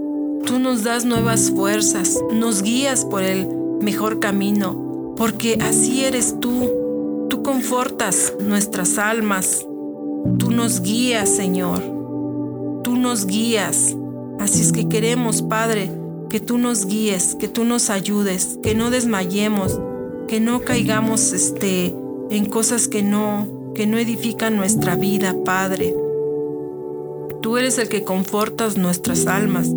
Tú 0.45 0.60
nos 0.60 0.84
das 0.84 1.05
nuevas 1.05 1.49
fuerzas, 1.49 2.19
nos 2.31 2.62
guías 2.62 3.03
por 3.03 3.23
el 3.23 3.47
mejor 3.81 4.19
camino, 4.19 5.13
porque 5.17 5.58
así 5.60 6.05
eres 6.05 6.39
tú. 6.39 7.27
Tú 7.29 7.41
confortas 7.41 8.34
nuestras 8.39 8.99
almas. 8.99 9.65
Tú 10.38 10.51
nos 10.51 10.81
guías, 10.81 11.29
Señor. 11.29 11.81
Tú 12.84 12.95
nos 12.95 13.25
guías. 13.25 13.95
Así 14.39 14.62
es 14.62 14.71
que 14.71 14.88
queremos, 14.88 15.41
Padre, 15.41 15.91
que 16.29 16.39
tú 16.39 16.60
nos 16.60 16.86
guíes, 16.86 17.36
que 17.36 17.47
tú 17.47 17.65
nos 17.65 17.89
ayudes, 17.89 18.60
que 18.62 18.75
no 18.75 18.91
desmayemos, 18.91 19.79
que 20.27 20.39
no 20.39 20.62
caigamos 20.62 21.34
este, 21.34 21.95
en 22.29 22.45
cosas 22.45 22.88
que 22.88 23.01
no, 23.01 23.47
que 23.73 23.88
no 23.88 23.97
edifican 23.97 24.58
nuestra 24.58 24.95
vida, 24.95 25.36
Padre. 25.43 25.95
Tú 27.41 27.58
eres 27.58 27.77
el 27.79 27.89
que 27.89 28.03
confortas 28.03 28.77
nuestras 28.77 29.25
almas. 29.27 29.69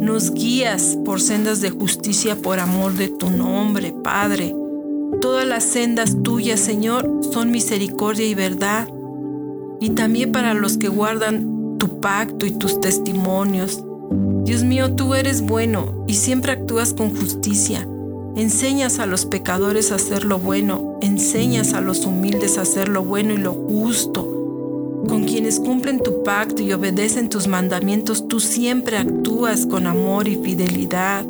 Nos 0.00 0.32
guías 0.32 0.96
por 1.04 1.20
sendas 1.20 1.60
de 1.60 1.70
justicia 1.70 2.36
por 2.36 2.60
amor 2.60 2.94
de 2.94 3.08
tu 3.08 3.30
nombre, 3.30 3.92
Padre. 3.92 4.54
Todas 5.20 5.46
las 5.46 5.64
sendas 5.64 6.22
tuyas, 6.22 6.60
Señor, 6.60 7.10
son 7.32 7.50
misericordia 7.50 8.24
y 8.24 8.34
verdad. 8.34 8.88
Y 9.80 9.90
también 9.90 10.30
para 10.30 10.54
los 10.54 10.78
que 10.78 10.88
guardan 10.88 11.78
tu 11.78 12.00
pacto 12.00 12.46
y 12.46 12.52
tus 12.52 12.80
testimonios. 12.80 13.82
Dios 14.44 14.62
mío, 14.62 14.94
tú 14.94 15.14
eres 15.14 15.42
bueno 15.42 16.04
y 16.06 16.14
siempre 16.14 16.52
actúas 16.52 16.94
con 16.94 17.14
justicia. 17.14 17.86
Enseñas 18.36 19.00
a 19.00 19.06
los 19.06 19.26
pecadores 19.26 19.90
a 19.90 19.96
hacer 19.96 20.24
lo 20.24 20.38
bueno, 20.38 20.96
enseñas 21.02 21.74
a 21.74 21.80
los 21.80 22.06
humildes 22.06 22.56
a 22.56 22.62
hacer 22.62 22.88
lo 22.88 23.02
bueno 23.02 23.34
y 23.34 23.38
lo 23.38 23.52
justo. 23.52 24.37
Con 25.06 25.24
quienes 25.24 25.60
cumplen 25.60 26.00
tu 26.00 26.22
pacto 26.22 26.62
y 26.62 26.72
obedecen 26.72 27.28
tus 27.28 27.46
mandamientos, 27.46 28.26
tú 28.26 28.40
siempre 28.40 28.96
actúas 28.96 29.66
con 29.66 29.86
amor 29.86 30.28
y 30.28 30.36
fidelidad. 30.36 31.24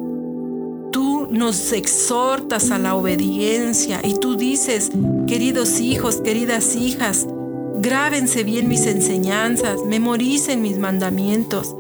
Tú 0.91 1.29
nos 1.31 1.73
exhortas 1.73 2.71
a 2.71 2.79
la 2.79 2.95
obediencia 2.95 4.01
y 4.03 4.15
tú 4.15 4.37
dices, 4.37 4.91
queridos 5.27 5.81
hijos, 5.81 6.17
queridas 6.17 6.75
hijas, 6.77 7.27
grábense 7.81 8.43
bien 8.43 8.69
mis 8.69 8.87
enseñanzas, 8.87 9.85
memoricen 9.85 10.63
mis 10.63 10.79
mandamientos. 10.79 11.77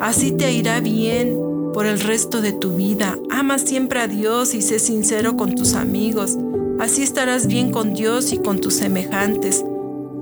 Así 0.00 0.32
te 0.32 0.52
irá 0.52 0.80
bien 0.80 1.38
por 1.72 1.86
el 1.86 2.00
resto 2.00 2.40
de 2.40 2.52
tu 2.52 2.76
vida. 2.76 3.18
Ama 3.30 3.58
siempre 3.58 4.00
a 4.00 4.08
Dios 4.08 4.54
y 4.54 4.62
sé 4.62 4.78
sincero 4.78 5.36
con 5.36 5.54
tus 5.54 5.74
amigos. 5.74 6.36
Así 6.78 7.02
estarás 7.02 7.46
bien 7.46 7.70
con 7.70 7.94
Dios 7.94 8.32
y 8.32 8.38
con 8.38 8.60
tus 8.60 8.74
semejantes. 8.74 9.64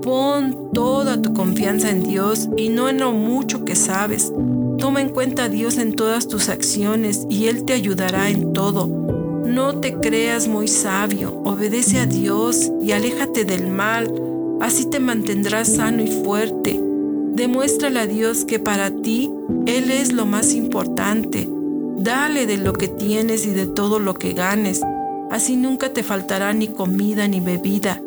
Pon 0.01 0.71
toda 0.73 1.21
tu 1.21 1.33
confianza 1.33 1.89
en 1.89 2.03
Dios 2.03 2.47
y 2.55 2.69
no 2.69 2.87
en 2.87 2.99
lo 2.99 3.11
mucho 3.11 3.65
que 3.65 3.75
sabes. 3.75 4.31
Toma 4.77 5.01
en 5.01 5.09
cuenta 5.09 5.45
a 5.45 5.49
Dios 5.49 5.77
en 5.77 5.93
todas 5.93 6.27
tus 6.29 6.47
acciones 6.47 7.25
y 7.29 7.47
Él 7.47 7.65
te 7.65 7.73
ayudará 7.73 8.29
en 8.29 8.53
todo. 8.53 8.87
No 8.87 9.79
te 9.79 9.95
creas 9.95 10.47
muy 10.47 10.69
sabio, 10.69 11.41
obedece 11.43 11.99
a 11.99 12.05
Dios 12.05 12.71
y 12.81 12.93
aléjate 12.93 13.43
del 13.43 13.67
mal, 13.67 14.13
así 14.61 14.85
te 14.85 15.01
mantendrás 15.01 15.75
sano 15.75 16.01
y 16.01 16.07
fuerte. 16.07 16.79
Demuéstrale 17.33 17.99
a 17.99 18.07
Dios 18.07 18.45
que 18.45 18.59
para 18.59 18.91
ti 18.91 19.29
Él 19.65 19.91
es 19.91 20.13
lo 20.13 20.25
más 20.25 20.53
importante. 20.53 21.49
Dale 21.97 22.45
de 22.45 22.57
lo 22.57 22.71
que 22.71 22.87
tienes 22.87 23.45
y 23.45 23.49
de 23.49 23.65
todo 23.65 23.99
lo 23.99 24.13
que 24.13 24.31
ganes, 24.31 24.81
así 25.29 25.57
nunca 25.57 25.91
te 25.91 26.03
faltará 26.03 26.53
ni 26.53 26.69
comida 26.69 27.27
ni 27.27 27.41
bebida 27.41 28.01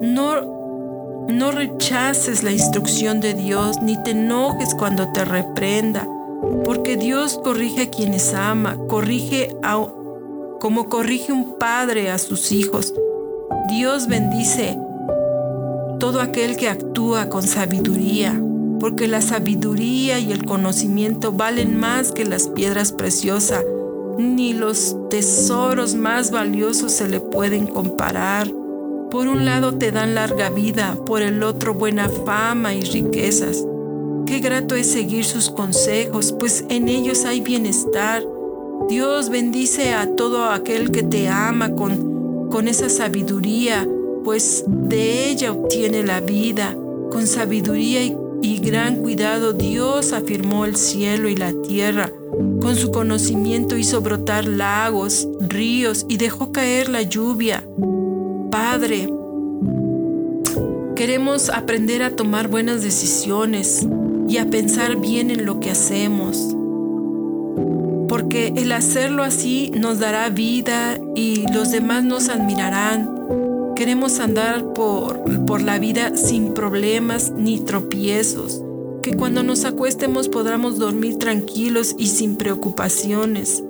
no, 0.00 1.26
no 1.28 1.52
rechaces 1.52 2.42
la 2.42 2.52
instrucción 2.52 3.20
de 3.20 3.34
Dios, 3.34 3.80
ni 3.82 4.02
te 4.02 4.12
enojes 4.12 4.74
cuando 4.74 5.10
te 5.12 5.24
reprenda, 5.24 6.08
porque 6.64 6.96
Dios 6.96 7.38
corrige 7.42 7.82
a 7.82 7.90
quienes 7.90 8.34
ama, 8.34 8.76
corrige 8.88 9.56
a, 9.62 9.86
como 10.60 10.88
corrige 10.88 11.32
un 11.32 11.58
padre 11.58 12.10
a 12.10 12.18
sus 12.18 12.52
hijos. 12.52 12.94
Dios 13.68 14.08
bendice 14.08 14.78
todo 15.98 16.20
aquel 16.20 16.56
que 16.56 16.68
actúa 16.68 17.28
con 17.28 17.42
sabiduría, 17.42 18.38
porque 18.80 19.08
la 19.08 19.22
sabiduría 19.22 20.18
y 20.18 20.32
el 20.32 20.44
conocimiento 20.44 21.32
valen 21.32 21.78
más 21.78 22.12
que 22.12 22.24
las 22.24 22.48
piedras 22.48 22.92
preciosas, 22.92 23.64
ni 24.18 24.52
los 24.52 24.96
tesoros 25.08 25.94
más 25.94 26.30
valiosos 26.30 26.92
se 26.92 27.08
le 27.08 27.20
pueden 27.20 27.66
comparar. 27.66 28.50
Por 29.14 29.28
un 29.28 29.44
lado 29.44 29.74
te 29.74 29.92
dan 29.92 30.16
larga 30.16 30.50
vida, 30.50 30.98
por 31.06 31.22
el 31.22 31.44
otro 31.44 31.72
buena 31.72 32.08
fama 32.08 32.74
y 32.74 32.80
riquezas. 32.80 33.64
Qué 34.26 34.40
grato 34.40 34.74
es 34.74 34.88
seguir 34.88 35.24
sus 35.24 35.50
consejos, 35.50 36.34
pues 36.36 36.64
en 36.68 36.88
ellos 36.88 37.24
hay 37.24 37.40
bienestar. 37.40 38.24
Dios 38.88 39.28
bendice 39.28 39.94
a 39.94 40.16
todo 40.16 40.46
aquel 40.46 40.90
que 40.90 41.04
te 41.04 41.28
ama 41.28 41.76
con, 41.76 42.48
con 42.50 42.66
esa 42.66 42.88
sabiduría, 42.88 43.88
pues 44.24 44.64
de 44.66 45.30
ella 45.30 45.52
obtiene 45.52 46.02
la 46.02 46.18
vida. 46.18 46.76
Con 47.12 47.28
sabiduría 47.28 48.02
y, 48.02 48.16
y 48.42 48.58
gran 48.58 48.96
cuidado 48.96 49.52
Dios 49.52 50.12
afirmó 50.12 50.64
el 50.64 50.74
cielo 50.74 51.28
y 51.28 51.36
la 51.36 51.52
tierra. 51.62 52.10
Con 52.60 52.74
su 52.74 52.90
conocimiento 52.90 53.76
hizo 53.76 54.00
brotar 54.00 54.44
lagos, 54.44 55.28
ríos 55.38 56.04
y 56.08 56.16
dejó 56.16 56.50
caer 56.50 56.88
la 56.88 57.02
lluvia. 57.02 57.62
Padre, 58.54 59.12
queremos 60.94 61.50
aprender 61.50 62.04
a 62.04 62.14
tomar 62.14 62.46
buenas 62.46 62.84
decisiones 62.84 63.84
y 64.28 64.36
a 64.36 64.48
pensar 64.48 64.94
bien 64.94 65.32
en 65.32 65.44
lo 65.44 65.58
que 65.58 65.72
hacemos, 65.72 66.54
porque 68.08 68.52
el 68.54 68.70
hacerlo 68.70 69.24
así 69.24 69.72
nos 69.76 69.98
dará 69.98 70.28
vida 70.28 71.00
y 71.16 71.52
los 71.52 71.72
demás 71.72 72.04
nos 72.04 72.28
admirarán. 72.28 73.72
Queremos 73.74 74.20
andar 74.20 74.72
por, 74.72 75.24
por 75.46 75.60
la 75.60 75.80
vida 75.80 76.16
sin 76.16 76.54
problemas 76.54 77.32
ni 77.32 77.58
tropiezos, 77.58 78.62
que 79.02 79.16
cuando 79.16 79.42
nos 79.42 79.64
acuestemos 79.64 80.28
podamos 80.28 80.78
dormir 80.78 81.18
tranquilos 81.18 81.96
y 81.98 82.06
sin 82.06 82.36
preocupaciones. 82.36 83.64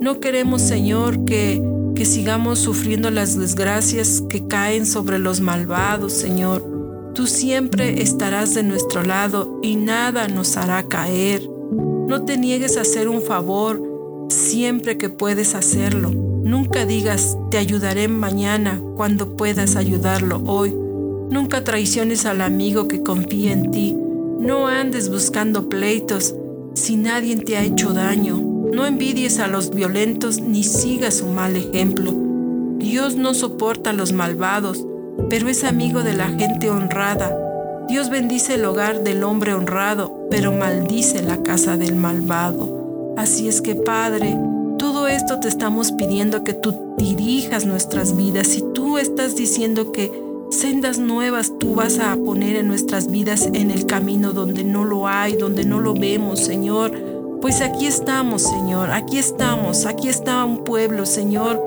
No 0.00 0.20
queremos, 0.20 0.62
Señor, 0.62 1.24
que 1.24 1.60
que 1.98 2.04
sigamos 2.04 2.60
sufriendo 2.60 3.10
las 3.10 3.36
desgracias 3.36 4.22
que 4.28 4.46
caen 4.46 4.86
sobre 4.86 5.18
los 5.18 5.40
malvados, 5.40 6.12
Señor. 6.12 6.64
Tú 7.12 7.26
siempre 7.26 8.02
estarás 8.02 8.54
de 8.54 8.62
nuestro 8.62 9.02
lado 9.02 9.58
y 9.64 9.74
nada 9.74 10.28
nos 10.28 10.56
hará 10.56 10.84
caer. 10.84 11.42
No 11.72 12.24
te 12.24 12.38
niegues 12.38 12.76
a 12.76 12.82
hacer 12.82 13.08
un 13.08 13.20
favor 13.20 13.82
siempre 14.28 14.96
que 14.96 15.08
puedes 15.08 15.56
hacerlo. 15.56 16.12
Nunca 16.12 16.86
digas, 16.86 17.36
te 17.50 17.58
ayudaré 17.58 18.06
mañana 18.06 18.80
cuando 18.94 19.34
puedas 19.34 19.74
ayudarlo 19.74 20.40
hoy. 20.46 20.72
Nunca 20.72 21.64
traiciones 21.64 22.26
al 22.26 22.42
amigo 22.42 22.86
que 22.86 23.02
confía 23.02 23.50
en 23.52 23.72
ti. 23.72 23.96
No 24.38 24.68
andes 24.68 25.08
buscando 25.10 25.68
pleitos 25.68 26.32
si 26.74 26.94
nadie 26.94 27.38
te 27.38 27.56
ha 27.56 27.64
hecho 27.64 27.92
daño. 27.92 28.47
No 28.72 28.86
envidies 28.86 29.38
a 29.38 29.48
los 29.48 29.70
violentos 29.70 30.40
ni 30.40 30.62
sigas 30.62 31.14
su 31.14 31.26
mal 31.26 31.56
ejemplo. 31.56 32.12
Dios 32.78 33.16
no 33.16 33.34
soporta 33.34 33.90
a 33.90 33.92
los 33.92 34.12
malvados, 34.12 34.84
pero 35.30 35.48
es 35.48 35.64
amigo 35.64 36.02
de 36.02 36.14
la 36.14 36.28
gente 36.28 36.70
honrada. 36.70 37.36
Dios 37.88 38.10
bendice 38.10 38.54
el 38.54 38.64
hogar 38.64 39.02
del 39.02 39.24
hombre 39.24 39.54
honrado, 39.54 40.26
pero 40.30 40.52
maldice 40.52 41.22
la 41.22 41.42
casa 41.42 41.76
del 41.76 41.96
malvado. 41.96 43.14
Así 43.16 43.48
es 43.48 43.62
que 43.62 43.74
Padre, 43.74 44.36
todo 44.78 45.08
esto 45.08 45.40
te 45.40 45.48
estamos 45.48 45.92
pidiendo 45.92 46.44
que 46.44 46.54
tú 46.54 46.94
dirijas 46.98 47.64
nuestras 47.66 48.16
vidas. 48.16 48.48
Si 48.48 48.62
tú 48.74 48.98
estás 48.98 49.34
diciendo 49.34 49.92
que 49.92 50.12
sendas 50.50 50.98
nuevas 50.98 51.52
tú 51.58 51.74
vas 51.74 51.98
a 51.98 52.16
poner 52.16 52.56
en 52.56 52.68
nuestras 52.68 53.10
vidas 53.10 53.48
en 53.52 53.70
el 53.70 53.86
camino 53.86 54.32
donde 54.32 54.64
no 54.64 54.84
lo 54.84 55.06
hay, 55.06 55.36
donde 55.36 55.64
no 55.64 55.80
lo 55.80 55.94
vemos, 55.94 56.40
Señor, 56.40 57.17
pues 57.40 57.60
aquí 57.60 57.86
estamos, 57.86 58.42
Señor, 58.42 58.90
aquí 58.90 59.18
estamos, 59.18 59.86
aquí 59.86 60.08
está 60.08 60.44
un 60.44 60.64
pueblo, 60.64 61.06
Señor, 61.06 61.62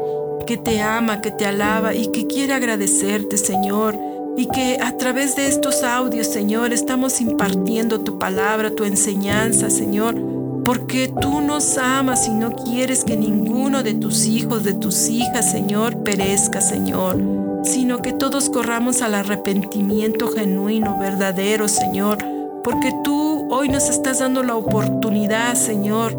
que 0.45 0.57
te 0.57 0.81
ama, 0.81 1.21
que 1.21 1.31
te 1.31 1.45
alaba 1.45 1.93
y 1.93 2.07
que 2.07 2.27
quiere 2.27 2.53
agradecerte, 2.53 3.37
Señor. 3.37 3.97
Y 4.37 4.47
que 4.47 4.77
a 4.81 4.97
través 4.97 5.35
de 5.35 5.47
estos 5.47 5.83
audios, 5.83 6.27
Señor, 6.27 6.71
estamos 6.73 7.19
impartiendo 7.19 7.99
tu 8.01 8.17
palabra, 8.17 8.71
tu 8.71 8.85
enseñanza, 8.85 9.69
Señor, 9.69 10.15
porque 10.63 11.11
tú 11.21 11.41
nos 11.41 11.77
amas 11.77 12.27
y 12.27 12.31
no 12.31 12.51
quieres 12.51 13.03
que 13.03 13.17
ninguno 13.17 13.83
de 13.83 13.93
tus 13.93 14.25
hijos, 14.25 14.63
de 14.63 14.73
tus 14.73 15.09
hijas, 15.09 15.51
Señor, 15.51 15.97
perezca, 16.03 16.61
Señor, 16.61 17.21
sino 17.63 18.01
que 18.01 18.13
todos 18.13 18.49
corramos 18.49 19.01
al 19.01 19.15
arrepentimiento 19.15 20.27
genuino, 20.29 20.97
verdadero, 20.97 21.67
Señor, 21.67 22.17
porque 22.63 22.91
tú 23.03 23.30
hoy 23.51 23.69
nos 23.69 23.89
estás 23.89 24.19
dando 24.19 24.41
la 24.41 24.55
oportunidad, 24.55 25.53
Señor, 25.53 26.17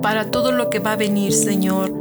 para 0.00 0.30
todo 0.30 0.52
lo 0.52 0.70
que 0.70 0.78
va 0.78 0.92
a 0.92 0.96
venir, 0.96 1.32
Señor 1.32 1.98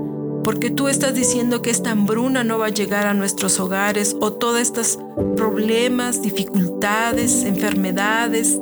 porque 0.47 0.69
tú 0.69 0.87
estás 0.87 1.13
diciendo 1.13 1.61
que 1.61 1.69
esta 1.69 1.91
hambruna 1.91 2.45
no 2.45 2.57
va 2.57 2.67
a 2.67 2.69
llegar 2.69 3.05
a 3.05 3.13
nuestros 3.13 3.59
hogares 3.59 4.15
o 4.21 4.31
todos 4.31 4.61
estos 4.61 4.97
problemas, 5.35 6.21
dificultades, 6.21 7.43
enfermedades. 7.43 8.57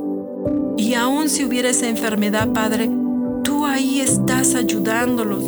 Y 0.78 0.95
aun 0.95 1.30
si 1.30 1.45
hubiera 1.45 1.69
esa 1.69 1.88
enfermedad, 1.88 2.51
Padre, 2.54 2.89
tú 3.43 3.67
ahí 3.67 4.01
estás 4.01 4.56
ayudándolos. 4.56 5.43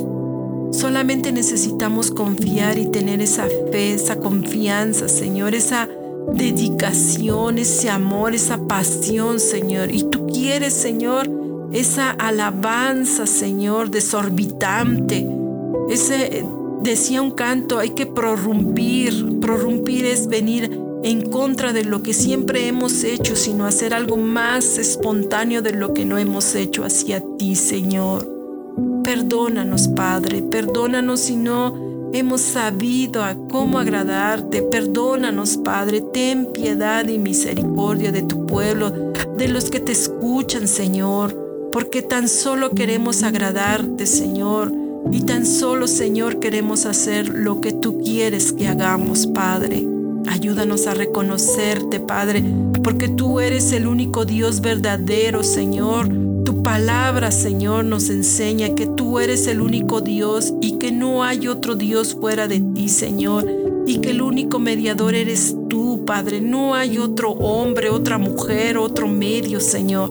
Solamente 0.77 1.31
necesitamos 1.31 2.11
confiar 2.11 2.77
y 2.77 2.85
tener 2.85 3.19
esa 3.19 3.47
fe, 3.71 3.93
esa 3.93 4.17
confianza, 4.17 5.07
Señor, 5.07 5.55
esa 5.55 5.89
dedicación, 6.33 7.57
ese 7.57 7.89
amor, 7.89 8.35
esa 8.35 8.67
pasión, 8.67 9.39
Señor. 9.39 9.93
Y 9.93 10.03
tú 10.03 10.27
quieres, 10.27 10.73
Señor, 10.73 11.29
esa 11.73 12.11
alabanza, 12.11 13.25
Señor, 13.25 13.89
desorbitante 13.89 15.27
ese 15.89 16.45
decía 16.81 17.21
un 17.21 17.31
canto, 17.31 17.79
hay 17.79 17.91
que 17.91 18.05
prorrumpir. 18.05 19.39
Prorrumpir 19.39 20.05
es 20.05 20.27
venir 20.27 20.79
en 21.03 21.29
contra 21.29 21.73
de 21.73 21.83
lo 21.83 22.03
que 22.03 22.13
siempre 22.13 22.67
hemos 22.67 23.03
hecho, 23.03 23.35
sino 23.35 23.65
hacer 23.65 23.93
algo 23.93 24.17
más 24.17 24.77
espontáneo 24.77 25.61
de 25.61 25.71
lo 25.71 25.93
que 25.93 26.05
no 26.05 26.17
hemos 26.17 26.55
hecho 26.55 26.83
hacia 26.83 27.23
ti, 27.37 27.55
Señor. 27.55 28.27
Perdónanos, 29.03 29.87
Padre, 29.87 30.41
perdónanos 30.41 31.21
si 31.21 31.37
no 31.37 31.86
hemos 32.13 32.41
sabido 32.41 33.23
a 33.23 33.35
cómo 33.49 33.79
agradarte. 33.79 34.61
Perdónanos, 34.61 35.57
Padre, 35.57 36.01
ten 36.01 36.51
piedad 36.53 37.07
y 37.07 37.17
misericordia 37.19 38.11
de 38.11 38.23
tu 38.23 38.45
pueblo, 38.45 38.91
de 39.37 39.47
los 39.47 39.69
que 39.69 39.79
te 39.79 39.91
escuchan, 39.91 40.67
Señor, 40.67 41.69
porque 41.71 42.01
tan 42.01 42.27
solo 42.27 42.71
queremos 42.71 43.23
agradarte, 43.23 44.05
Señor 44.05 44.71
y 45.11 45.21
tan 45.21 45.45
solo, 45.45 45.87
Señor, 45.87 46.39
queremos 46.39 46.85
hacer 46.85 47.29
lo 47.29 47.61
que 47.61 47.71
tú 47.71 47.99
quieres 47.99 48.51
que 48.51 48.67
hagamos, 48.67 49.27
Padre. 49.27 49.87
Ayúdanos 50.27 50.87
a 50.87 50.93
reconocerte, 50.93 51.99
Padre, 51.99 52.43
porque 52.83 53.07
tú 53.07 53.39
eres 53.39 53.71
el 53.71 53.87
único 53.87 54.25
Dios 54.25 54.59
verdadero, 54.59 55.43
Señor. 55.43 56.09
Tu 56.47 56.63
palabra, 56.63 57.29
Señor, 57.29 57.83
nos 57.83 58.09
enseña 58.09 58.73
que 58.73 58.87
tú 58.87 59.19
eres 59.19 59.47
el 59.47 59.59
único 59.59 59.99
Dios 59.99 60.53
y 60.61 60.77
que 60.77 60.93
no 60.93 61.25
hay 61.25 61.49
otro 61.49 61.75
Dios 61.75 62.15
fuera 62.15 62.47
de 62.47 62.61
ti, 62.61 62.87
Señor. 62.87 63.45
Y 63.85 63.97
que 63.97 64.11
el 64.11 64.21
único 64.21 64.57
mediador 64.57 65.13
eres 65.13 65.53
tú, 65.67 66.05
Padre. 66.05 66.39
No 66.39 66.73
hay 66.73 66.99
otro 66.99 67.31
hombre, 67.31 67.89
otra 67.89 68.17
mujer, 68.17 68.77
otro 68.77 69.09
medio, 69.09 69.59
Señor. 69.59 70.09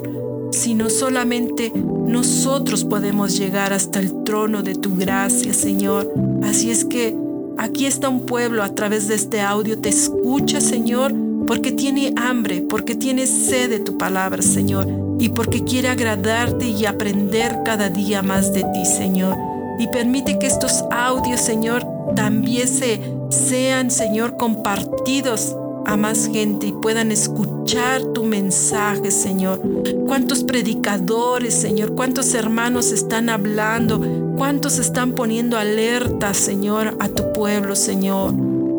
Sino 0.53 0.91
solamente 0.91 1.73
nosotros 1.75 2.85
podemos 2.85 3.39
llegar 3.39 3.73
hasta 3.73 3.99
el 3.99 4.23
trono 4.23 4.63
de 4.63 4.75
tu 4.75 4.95
gracia, 4.95 5.55
Señor. 5.55 6.13
Así 6.43 6.71
es 6.71 6.85
que 6.85 7.17
aquí 7.57 7.87
está 7.87 8.11
un 8.11 8.27
pueblo 8.27 8.63
a 8.63 8.75
través 8.75 9.09
de 9.09 9.15
este 9.15 9.41
audio, 9.41 9.79
te 9.79 9.89
escucha, 9.89 10.61
Señor, 10.61 11.15
porque 11.47 11.73
tiene 11.73 12.13
hambre, 12.17 12.63
porque 12.69 12.95
tiene 12.95 13.27
sed 13.27 13.71
de 13.71 13.81
tu 13.81 13.97
palabra, 13.97 14.43
Señor, 14.43 14.87
y 15.19 15.29
porque 15.31 15.65
quiere 15.65 15.89
agradarte 15.89 16.67
y 16.67 16.87
aprender 16.87 17.61
cada 17.65 17.89
día 17.89 18.23
más 18.23 18.53
de 18.53 18.65
ti, 18.65 18.85
Señor. 18.85 19.37
Y 19.79 19.87
permite 19.89 20.39
que 20.39 20.47
estos 20.47 20.85
audios, 20.91 21.41
Señor, 21.41 21.87
también 22.15 22.67
se, 22.67 23.01
sean, 23.31 23.91
Señor, 23.91 24.37
compartidos 24.37 25.55
a 25.87 25.97
más 25.97 26.27
gente 26.27 26.67
y 26.67 26.73
puedan 26.73 27.13
escuchar 27.13 28.03
tu 28.13 28.25
mensaje, 28.25 29.11
Señor. 29.11 29.61
Cuántos 30.07 30.43
predicadores, 30.43 31.55
Señor, 31.55 31.95
cuántos 31.95 32.35
hermanos 32.35 32.91
están 32.91 33.29
hablando, 33.29 34.01
cuántos 34.37 34.79
están 34.79 35.13
poniendo 35.13 35.57
alerta, 35.57 36.35
Señor, 36.35 36.97
a 36.99 37.09
tu 37.09 37.33
pueblo, 37.33 37.77
Señor. 37.77 38.35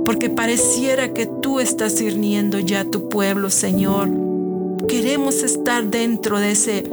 Porque 0.07 0.29
pareciera 0.29 1.13
que 1.13 1.25
tú 1.25 1.59
estás 1.59 1.91
sirviendo 1.91 2.59
ya 2.59 2.85
tu 2.85 3.09
pueblo, 3.09 3.49
Señor. 3.49 4.09
Queremos 4.87 5.43
estar 5.43 5.83
dentro 5.83 6.39
de 6.39 6.51
ese 6.51 6.89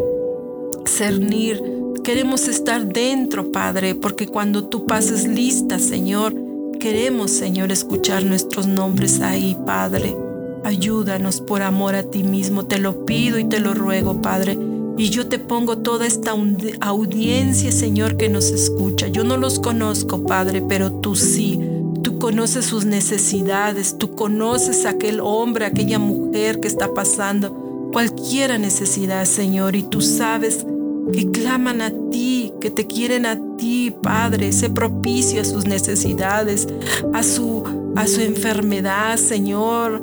cernir. 0.85 1.62
Queremos 2.03 2.48
estar 2.48 2.85
dentro, 2.85 3.53
Padre, 3.53 3.94
porque 3.94 4.27
cuando 4.27 4.64
tú 4.64 4.85
pases 4.85 5.29
lista, 5.29 5.79
Señor, 5.79 6.35
queremos, 6.81 7.31
Señor, 7.31 7.70
escuchar 7.70 8.24
nuestros 8.24 8.66
nombres 8.66 9.20
ahí, 9.20 9.57
Padre. 9.64 10.16
Ayúdanos 10.64 11.40
por 11.40 11.62
amor 11.62 11.94
a 11.94 12.03
ti 12.03 12.24
mismo, 12.24 12.66
te 12.66 12.79
lo 12.79 13.07
pido 13.07 13.38
y 13.38 13.44
te 13.44 13.61
lo 13.61 13.74
ruego, 13.74 14.20
Padre. 14.22 14.59
Y 14.98 15.11
yo 15.11 15.29
te 15.29 15.38
pongo 15.38 15.79
toda 15.79 16.05
esta 16.05 16.35
audiencia, 16.81 17.70
Señor, 17.70 18.16
que 18.16 18.29
nos 18.29 18.50
escucha. 18.50 19.07
Yo 19.07 19.22
no 19.22 19.37
los 19.37 19.61
conozco, 19.61 20.24
Padre, 20.24 20.64
pero 20.68 20.90
tú 20.90 21.14
sí. 21.14 21.63
Tú 22.05 22.19
conoces 22.21 22.67
sus 22.67 22.85
necesidades, 22.85 23.99
tú 23.99 24.14
conoces 24.14 24.87
a 24.87 24.90
aquel 24.90 25.19
hombre, 25.21 25.64
aquella 25.64 25.99
mujer 25.99 26.61
que 26.61 26.69
está 26.69 26.95
pasando 26.95 27.90
cualquiera 27.95 28.59
necesidad, 28.59 29.25
Señor, 29.25 29.77
y 29.77 29.85
tú 29.85 30.01
sabes 30.01 30.67
que 31.12 31.31
claman 31.31 31.81
a 31.81 31.90
ti, 32.11 32.53
que 32.61 32.71
te 32.71 32.87
quieren 32.87 33.25
a 33.25 33.38
ti, 33.57 33.95
Padre. 34.03 34.53
Sé 34.53 34.69
propicio 34.69 35.40
a 35.40 35.45
sus 35.45 35.67
necesidades, 35.67 36.67
a 37.12 37.23
su, 37.23 37.62
a 37.97 38.07
su 38.07 38.21
enfermedad, 38.21 39.17
Señor, 39.17 40.02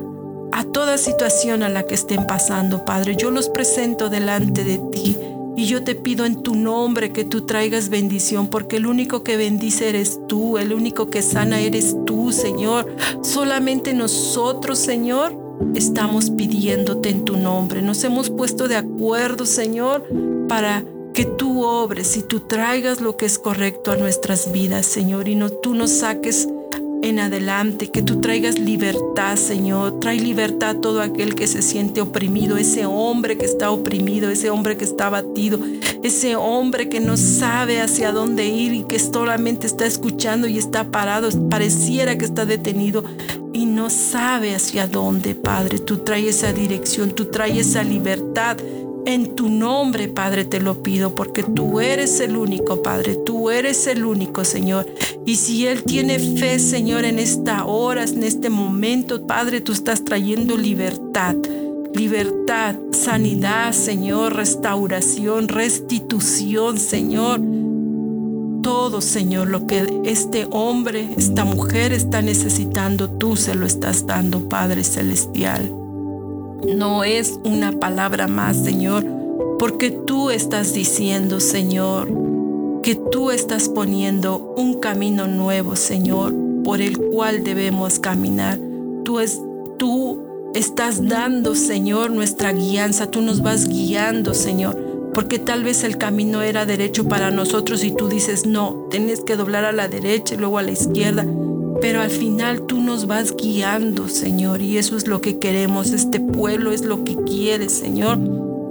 a 0.52 0.64
toda 0.64 0.97
situación 0.97 1.64
a 1.64 1.70
la 1.70 1.84
que 1.84 1.95
estén 1.95 2.26
pasando, 2.28 2.86
Padre. 2.86 3.16
Yo 3.16 3.30
los 3.30 3.49
presento 3.49 4.10
delante 4.10 4.64
de 4.64 4.78
ti. 4.91 5.18
Y 5.58 5.66
yo 5.66 5.84
te 5.84 5.95
pido 5.95 6.26
en 6.26 6.41
tu 6.41 6.56
nombre 6.56 7.12
que 7.12 7.26
tú 7.26 7.41
traigas 7.41 7.89
bendición, 7.89 8.47
porque 8.47 8.78
el 8.78 8.86
único 8.86 9.24
que 9.24 9.38
bendice 9.38 9.89
eres 9.89 10.20
tú, 10.28 10.58
el 10.58 10.74
único 10.74 11.10
que 11.10 11.22
sana 11.22 11.60
eres 11.60 11.95
tú, 12.06 12.32
Señor. 12.32 12.95
Solamente 13.22 13.93
nosotros, 13.93 14.80
Señor, 14.80 15.38
estamos 15.76 16.30
pidiéndote 16.30 17.10
en 17.10 17.26
tu 17.26 17.38
nombre. 17.38 17.82
Nos 17.82 18.04
hemos 18.04 18.30
puesto 18.30 18.68
de 18.68 18.78
acuerdo, 18.78 19.45
Señor, 19.45 20.08
para 20.47 20.86
que 21.14 21.26
tú 21.26 21.64
obres 21.64 22.16
y 22.18 22.24
tú 22.24 22.39
traigas 22.41 23.02
lo 23.02 23.18
que 23.18 23.26
es 23.26 23.38
correcto 23.38 23.91
a 23.91 23.97
nuestras 23.97 24.52
vidas, 24.52 24.86
Señor, 24.86 25.28
y 25.28 25.36
no 25.36 25.49
tú 25.49 25.76
nos 25.76 25.91
saques 25.91 26.47
en 27.04 27.20
adelante, 27.20 27.89
que 27.89 28.02
tú 28.02 28.22
traigas 28.22 28.60
libertad, 28.60 29.36
Señor. 29.36 29.99
Trae 29.99 30.20
libertad 30.20 30.70
a 30.72 30.82
todo 30.82 31.02
aquel 31.02 31.36
que 31.36 31.47
se 31.47 31.62
siente 31.62 32.02
oprimido, 32.02 32.58
ese 32.58 32.86
hombre 32.86 33.38
que 33.38 33.45
está 33.45 33.72
oprimido, 33.72 34.30
ese 34.30 34.49
hombre 34.49 34.78
que 34.78 34.86
está 34.86 35.08
abatido, 35.08 35.60
ese 36.04 36.36
hombre 36.36 36.89
que 36.89 36.99
no 36.99 37.18
sabe 37.18 37.82
hacia 37.82 38.12
dónde 38.12 38.47
ir 38.47 38.74
y 38.74 38.84
que 38.84 38.99
solamente 38.99 39.68
está 39.68 39.86
escuchando 39.86 40.47
y 40.47 40.58
está 40.58 40.91
parado, 40.91 41.30
pareciera 41.49 42.18
que 42.18 42.26
está 42.26 42.45
detenido. 42.45 43.04
y 43.54 43.66
no 43.66 43.89
sabe 43.89 44.56
hacia 44.56 44.88
dónde, 44.88 45.36
Padre. 45.36 45.80
Tú 45.80 45.97
traes 45.97 46.38
esa 46.38 46.54
dirección, 46.54 47.12
tú 47.12 47.26
traes 47.26 47.68
esa 47.68 47.84
libertad. 47.84 48.58
En 49.06 49.36
tu 49.36 49.49
nombre, 49.49 50.08
Padre, 50.08 50.45
te 50.45 50.60
lo 50.60 50.84
pido, 50.84 51.16
porque 51.16 51.43
tú 51.43 51.80
eres 51.80 52.20
el 52.20 52.36
único, 52.36 52.84
Padre, 52.84 53.16
tú 53.16 53.49
eres 53.49 53.88
el 53.88 54.06
único, 54.06 54.45
Señor. 54.45 54.86
Y 55.26 55.36
si 55.38 55.66
Él 55.66 55.84
tiene 55.84 56.20
fe, 56.20 56.60
Señor, 56.60 57.06
en 57.06 57.20
esta 57.20 57.66
hora, 57.66 58.04
en 58.04 58.24
este 58.24 58.49
momento, 58.49 59.26
Padre, 59.26 59.62
tú 59.62 59.72
estás 59.72 60.06
trayendo 60.06 60.58
libertad 60.58 61.36
libertad, 61.93 62.76
sanidad, 62.91 63.74
Señor, 63.74 64.36
restauración, 64.36 65.47
restitución, 65.47 66.78
Señor. 66.78 67.41
Todo, 68.64 69.02
Señor, 69.02 69.49
lo 69.49 69.66
que 69.66 70.02
este 70.06 70.47
hombre, 70.52 71.10
esta 71.18 71.45
mujer 71.45 71.93
está 71.93 72.22
necesitando, 72.22 73.10
tú 73.10 73.36
se 73.36 73.56
lo 73.56 73.66
estás 73.66 74.06
dando, 74.06 74.47
Padre 74.47 74.84
Celestial. 74.84 75.80
No 76.68 77.03
es 77.03 77.39
una 77.43 77.72
palabra 77.72 78.28
más, 78.28 78.57
Señor, 78.57 79.05
porque 79.57 79.91
tú 79.91 80.30
estás 80.30 80.74
diciendo, 80.74 81.39
Señor, 81.39 82.07
que 82.82 82.95
tú 82.95 83.32
estás 83.32 83.70
poniendo 83.70 84.53
un 84.57 84.80
camino 84.80 85.28
nuevo, 85.28 85.76
Señor, 85.76 86.34
por 86.64 86.82
el 86.82 86.97
cual 86.97 87.43
debemos 87.43 87.99
caminar. 87.99 88.59
Tú, 89.03 89.20
es, 89.20 89.41
tú 89.78 90.20
estás 90.55 91.07
dando, 91.07 91.55
Señor, 91.55 92.12
nuestra 92.12 92.53
guianza. 92.53 93.09
Tú 93.09 93.22
nos 93.22 93.41
vas 93.41 93.68
guiando, 93.68 94.34
Señor. 94.34 95.12
Porque 95.14 95.39
tal 95.39 95.64
vez 95.64 95.84
el 95.84 95.97
camino 95.97 96.41
era 96.41 96.66
derecho 96.66 97.07
para 97.07 97.32
nosotros 97.32 97.84
y 97.84 97.91
tú 97.91 98.07
dices, 98.07 98.45
no, 98.45 98.88
tienes 98.89 99.22
que 99.22 99.36
doblar 99.36 99.66
a 99.66 99.72
la 99.72 99.88
derecha 99.88 100.36
y 100.36 100.38
luego 100.38 100.57
a 100.57 100.64
la 100.64 100.72
izquierda. 100.72 101.26
Pero 101.82 102.01
al 102.01 102.09
final 102.11 102.61
tú 102.67 102.79
nos 102.82 103.07
vas 103.07 103.36
guiando, 103.36 104.07
Señor. 104.07 104.61
Y 104.61 104.77
eso 104.77 104.95
es 104.95 105.07
lo 105.07 105.19
que 105.19 105.39
queremos. 105.39 105.91
Este 105.91 106.19
pueblo 106.19 106.71
es 106.71 106.86
lo 106.86 107.03
que 107.03 107.15
quiere, 107.15 107.69
Señor. 107.69 108.19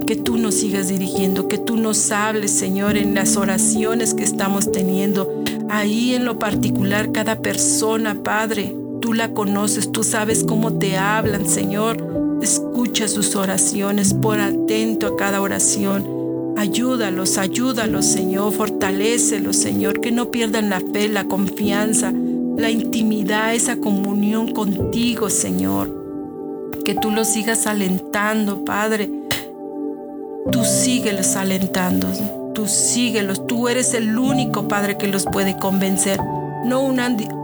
Que 0.07 0.15
tú 0.15 0.37
nos 0.37 0.55
sigas 0.55 0.87
dirigiendo, 0.87 1.47
que 1.47 1.57
tú 1.57 1.77
nos 1.77 2.11
hables, 2.11 2.51
Señor, 2.51 2.97
en 2.97 3.13
las 3.13 3.37
oraciones 3.37 4.13
que 4.13 4.23
estamos 4.23 4.71
teniendo. 4.71 5.43
Ahí 5.69 6.15
en 6.15 6.25
lo 6.25 6.39
particular, 6.39 7.11
cada 7.11 7.41
persona, 7.41 8.23
Padre, 8.23 8.75
Tú 9.01 9.13
la 9.15 9.33
conoces, 9.33 9.91
tú 9.91 10.03
sabes 10.03 10.43
cómo 10.43 10.73
te 10.73 10.95
hablan, 10.95 11.47
Señor. 11.47 11.97
Escucha 12.43 13.07
sus 13.07 13.35
oraciones, 13.35 14.13
por 14.13 14.39
atento 14.39 15.07
a 15.07 15.17
cada 15.17 15.41
oración. 15.41 16.53
Ayúdalos, 16.55 17.39
ayúdalos, 17.39 18.05
Señor. 18.05 18.53
Fortalécelos, 18.53 19.55
Señor. 19.55 20.01
Que 20.01 20.11
no 20.11 20.29
pierdan 20.29 20.69
la 20.69 20.81
fe, 20.81 21.09
la 21.09 21.23
confianza, 21.23 22.13
la 22.57 22.69
intimidad, 22.69 23.53
esa 23.53 23.77
comunión 23.77 24.51
contigo, 24.51 25.29
Señor. 25.29 25.89
Que 26.85 26.95
tú 26.95 27.11
los 27.11 27.27
sigas 27.27 27.67
alentando, 27.67 28.65
Padre. 28.65 29.09
Tú 30.51 30.63
síguelos 30.63 31.35
alentando. 31.35 32.07
Tú 32.53 32.67
síguelos. 32.67 33.45
Tú 33.47 33.67
eres 33.67 33.93
el 33.93 34.17
único, 34.17 34.67
Padre, 34.67 34.97
que 34.97 35.07
los 35.07 35.25
puede 35.25 35.57
convencer. 35.57 36.19
No 36.65 36.81
un 36.81 36.99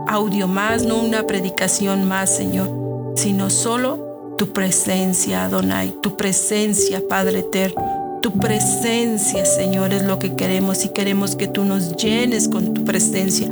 audio 0.08 0.48
más, 0.48 0.84
no 0.84 0.98
una 0.98 1.24
predicación 1.24 2.08
más, 2.08 2.36
Señor, 2.36 3.14
sino 3.16 3.50
solo 3.50 4.36
tu 4.38 4.54
presencia, 4.54 5.46
Adonai, 5.46 5.96
tu 6.02 6.16
presencia, 6.16 7.02
Padre 7.08 7.40
eterno. 7.40 8.20
Tu 8.22 8.32
presencia, 8.32 9.46
Señor, 9.46 9.94
es 9.94 10.04
lo 10.04 10.20
que 10.20 10.36
queremos 10.36 10.86
y 10.86 10.90
queremos 10.90 11.36
que 11.36 11.48
tú 11.48 11.64
nos 11.64 11.96
llenes 11.96 12.48
con 12.48 12.74
tu 12.74 12.84
presencia, 12.84 13.48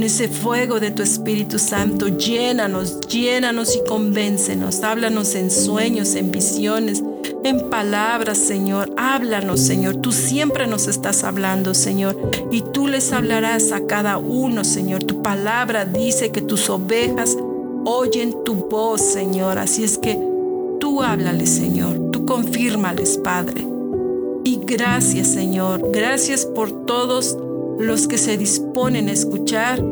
con 0.00 0.06
ese 0.06 0.28
fuego 0.28 0.80
de 0.80 0.92
tu 0.92 1.02
Espíritu 1.02 1.58
Santo. 1.58 2.08
Llénanos, 2.08 3.00
llénanos 3.00 3.76
y 3.76 3.84
convéncenos. 3.86 4.82
Háblanos 4.82 5.34
en 5.34 5.50
sueños, 5.50 6.14
en 6.14 6.30
visiones, 6.30 7.02
en 7.44 7.68
palabras, 7.68 8.38
Señor. 8.38 8.94
Háblanos, 8.96 9.60
Señor. 9.60 9.96
Tú 9.96 10.10
siempre 10.12 10.66
nos 10.66 10.88
estás 10.88 11.22
hablando, 11.22 11.74
Señor. 11.74 12.16
Y 12.50 12.62
tú 12.62 12.86
les 12.86 13.12
hablarás 13.12 13.72
a 13.72 13.86
cada 13.86 14.16
uno, 14.16 14.64
Señor. 14.64 15.04
Tu 15.04 15.20
palabra 15.20 15.84
dice 15.84 16.32
que 16.32 16.40
tus 16.40 16.70
ovejas 16.70 17.36
oyen 17.84 18.34
tu 18.42 18.54
voz, 18.54 19.02
Señor. 19.02 19.58
Así 19.58 19.84
es 19.84 19.98
que 19.98 20.18
tú 20.80 21.02
háblales, 21.02 21.50
Señor. 21.50 22.10
Tú 22.10 22.24
confírmales, 22.24 23.18
Padre. 23.18 23.66
Y 24.44 24.60
gracias, 24.64 25.28
Señor. 25.28 25.90
Gracias 25.92 26.46
por 26.46 26.86
todos 26.86 27.36
los 27.80 28.06
que 28.06 28.18
se 28.18 28.36
disponen 28.36 29.08
a 29.08 29.12
escuchar, 29.12 29.82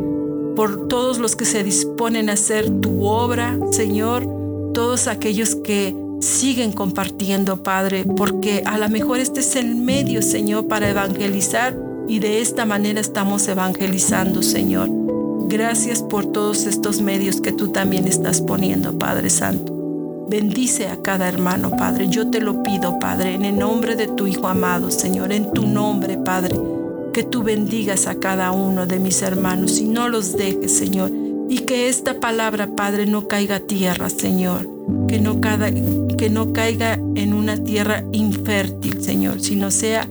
por 0.54 0.88
todos 0.88 1.18
los 1.18 1.36
que 1.36 1.44
se 1.44 1.64
disponen 1.64 2.28
a 2.28 2.34
hacer 2.34 2.68
tu 2.80 3.04
obra, 3.06 3.58
Señor. 3.70 4.28
Todos 4.74 5.08
aquellos 5.08 5.54
que 5.54 5.96
siguen 6.20 6.72
compartiendo, 6.72 7.62
Padre, 7.62 8.04
porque 8.04 8.62
a 8.66 8.76
lo 8.76 8.88
mejor 8.88 9.20
este 9.20 9.40
es 9.40 9.56
el 9.56 9.74
medio, 9.74 10.20
Señor, 10.20 10.68
para 10.68 10.90
evangelizar 10.90 11.76
y 12.08 12.18
de 12.18 12.40
esta 12.40 12.64
manera 12.66 13.00
estamos 13.00 13.46
evangelizando, 13.48 14.42
Señor. 14.42 14.88
Gracias 15.48 16.02
por 16.02 16.26
todos 16.26 16.66
estos 16.66 17.00
medios 17.00 17.40
que 17.40 17.52
tú 17.52 17.68
también 17.68 18.06
estás 18.06 18.42
poniendo, 18.42 18.98
Padre 18.98 19.30
Santo. 19.30 19.74
Bendice 20.28 20.88
a 20.88 21.00
cada 21.00 21.26
hermano, 21.26 21.70
Padre. 21.70 22.08
Yo 22.08 22.28
te 22.28 22.40
lo 22.40 22.62
pido, 22.62 22.98
Padre, 22.98 23.34
en 23.34 23.46
el 23.46 23.58
nombre 23.58 23.96
de 23.96 24.08
tu 24.08 24.26
Hijo 24.26 24.46
amado, 24.46 24.90
Señor, 24.90 25.32
en 25.32 25.52
tu 25.52 25.66
nombre, 25.66 26.18
Padre, 26.18 26.56
que 27.12 27.22
tú 27.22 27.42
bendigas 27.42 28.06
a 28.06 28.18
cada 28.18 28.52
uno 28.52 28.86
de 28.86 28.98
mis 28.98 29.22
hermanos 29.22 29.78
y 29.78 29.84
no 29.84 30.08
los 30.08 30.36
dejes, 30.36 30.72
Señor. 30.72 31.10
Y 31.50 31.60
que 31.60 31.88
esta 31.88 32.20
palabra, 32.20 32.74
Padre, 32.76 33.06
no 33.06 33.26
caiga 33.26 33.56
a 33.56 33.60
tierra, 33.60 34.10
Señor 34.10 34.78
que 35.06 35.20
no, 35.20 35.40
que 36.16 36.30
no 36.30 36.52
caiga 36.52 36.94
en 37.14 37.34
una 37.34 37.56
tierra 37.56 38.04
infértil, 38.12 39.02
Señor, 39.02 39.40
sino 39.40 39.70
sea 39.70 40.08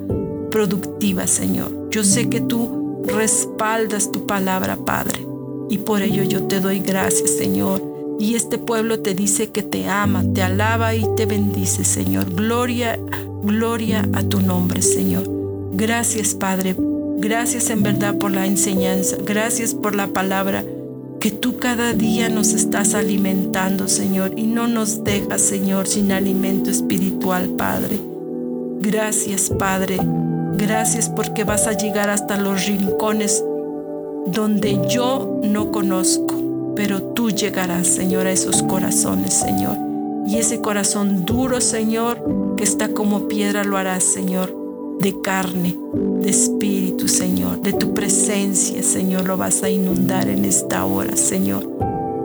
productiva, 0.52 1.28
Señor. 1.28 1.90
Yo 1.90 2.04
sé 2.04 2.30
que 2.30 2.42
tú 2.42 3.04
respaldas 3.08 4.12
tu 4.12 4.26
palabra, 4.26 4.78
Padre, 4.78 5.26
y 5.70 5.80
por 5.80 6.02
ello 6.02 6.24
yo 6.24 6.44
te 6.44 6.60
doy 6.60 6.80
gracias, 6.80 7.32
Señor. 7.32 7.82
Y 8.20 8.36
este 8.36 8.58
pueblo 8.58 9.00
te 9.00 9.14
dice 9.14 9.50
que 9.50 9.62
te 9.62 9.88
ama, 9.88 10.24
te 10.34 10.42
alaba 10.42 10.96
y 10.96 11.06
te 11.16 11.26
bendice, 11.26 11.84
Señor. 11.84 12.34
Gloria, 12.34 13.00
gloria 13.44 14.08
a 14.14 14.24
tu 14.24 14.42
nombre, 14.42 14.82
Señor. 14.82 15.37
Gracias, 15.74 16.34
Padre. 16.34 16.76
Gracias 17.20 17.70
en 17.70 17.84
verdad 17.84 18.16
por 18.18 18.32
la 18.32 18.46
enseñanza. 18.46 19.18
Gracias 19.24 19.74
por 19.74 19.96
la 19.96 20.08
palabra 20.08 20.64
que 21.20 21.32
tú 21.32 21.58
cada 21.58 21.94
día 21.94 22.30
nos 22.30 22.54
estás 22.54 22.94
alimentando, 22.94 23.88
Señor, 23.88 24.34
y 24.38 24.44
no 24.44 24.68
nos 24.68 25.04
dejas, 25.04 25.42
Señor, 25.42 25.88
sin 25.88 26.12
alimento 26.12 26.70
espiritual, 26.70 27.50
Padre. 27.58 28.00
Gracias, 28.80 29.50
Padre. 29.50 29.98
Gracias 30.58 31.10
porque 31.10 31.44
vas 31.44 31.68
a 31.68 31.74
llegar 31.74 32.10
hasta 32.10 32.38
los 32.38 32.66
rincones 32.66 33.44
donde 34.28 34.80
yo 34.90 35.42
no 35.44 35.72
conozco, 35.72 36.74
pero 36.76 37.02
tú 37.02 37.32
llegarás, 37.32 37.88
Señor, 37.88 38.28
a 38.28 38.32
esos 38.32 38.64
corazones, 38.64 39.34
Señor. 39.34 39.76
Y 40.28 40.38
ese 40.38 40.62
corazón 40.62 41.26
duro, 41.26 41.62
Señor, 41.62 42.56
que 42.58 42.64
está 42.64 42.90
como 42.90 43.28
piedra, 43.28 43.64
lo 43.64 43.78
harás, 43.78 44.04
Señor 44.04 44.57
de 45.00 45.22
carne, 45.22 45.78
de 46.22 46.30
espíritu, 46.30 47.08
Señor, 47.08 47.62
de 47.62 47.74
tu 47.74 47.94
presencia, 47.94 48.82
Señor, 48.84 49.26
lo 49.26 49.38
vas 49.38 49.64
a 49.64 49.70
inundar 49.70 50.28
en 50.30 50.46
esta 50.46 50.86
hora, 50.86 51.16
Señor. 51.16 51.70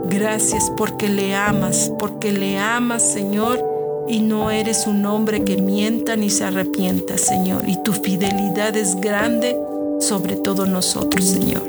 Gracias 0.08 0.70
porque 0.76 1.08
le 1.08 1.34
amas, 1.34 1.92
porque 1.98 2.32
le 2.32 2.58
amas, 2.58 3.02
Señor, 3.02 3.62
y 4.08 4.20
no 4.20 4.50
eres 4.50 4.86
un 4.86 5.06
hombre 5.06 5.44
que 5.44 5.60
mienta 5.60 6.16
ni 6.16 6.30
se 6.30 6.44
arrepienta, 6.44 7.16
Señor, 7.18 7.68
y 7.68 7.82
tu 7.82 7.92
fidelidad 7.92 8.76
es 8.76 9.00
grande 9.00 9.56
sobre 10.00 10.36
todo 10.36 10.66
nosotros, 10.66 11.24
Señor. 11.24 11.62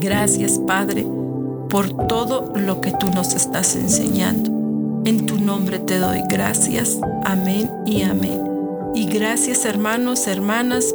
Gracias, 0.00 0.58
Padre, 0.66 1.04
por 1.68 2.06
todo 2.06 2.52
lo 2.54 2.80
que 2.80 2.92
tú 2.92 3.10
nos 3.10 3.34
estás 3.34 3.74
enseñando. 3.76 4.50
En 5.04 5.26
tu 5.26 5.38
nombre 5.38 5.78
te 5.78 5.98
doy 5.98 6.20
gracias. 6.28 6.98
Amén 7.24 7.70
y 7.86 8.02
amén. 8.02 8.49
Y 8.94 9.06
gracias 9.06 9.64
hermanos, 9.64 10.26
hermanas, 10.26 10.94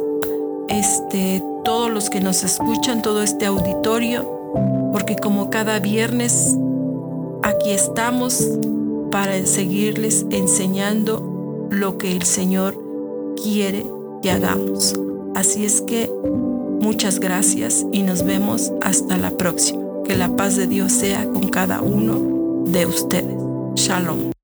este, 0.68 1.42
todos 1.64 1.90
los 1.90 2.10
que 2.10 2.20
nos 2.20 2.42
escuchan, 2.44 3.02
todo 3.02 3.22
este 3.22 3.46
auditorio, 3.46 4.90
porque 4.92 5.16
como 5.16 5.50
cada 5.50 5.78
viernes 5.78 6.56
aquí 7.42 7.70
estamos 7.70 8.46
para 9.10 9.44
seguirles 9.46 10.26
enseñando 10.30 11.68
lo 11.70 11.98
que 11.98 12.12
el 12.12 12.22
Señor 12.22 12.76
quiere 13.42 13.86
que 14.22 14.30
hagamos. 14.30 14.94
Así 15.34 15.64
es 15.64 15.80
que 15.80 16.10
muchas 16.80 17.20
gracias 17.20 17.84
y 17.92 18.02
nos 18.02 18.24
vemos 18.24 18.72
hasta 18.82 19.16
la 19.16 19.30
próxima. 19.30 19.82
Que 20.04 20.16
la 20.16 20.36
paz 20.36 20.56
de 20.56 20.66
Dios 20.66 20.92
sea 20.92 21.24
con 21.24 21.48
cada 21.48 21.82
uno 21.82 22.64
de 22.66 22.86
ustedes. 22.86 23.36
Shalom. 23.74 24.35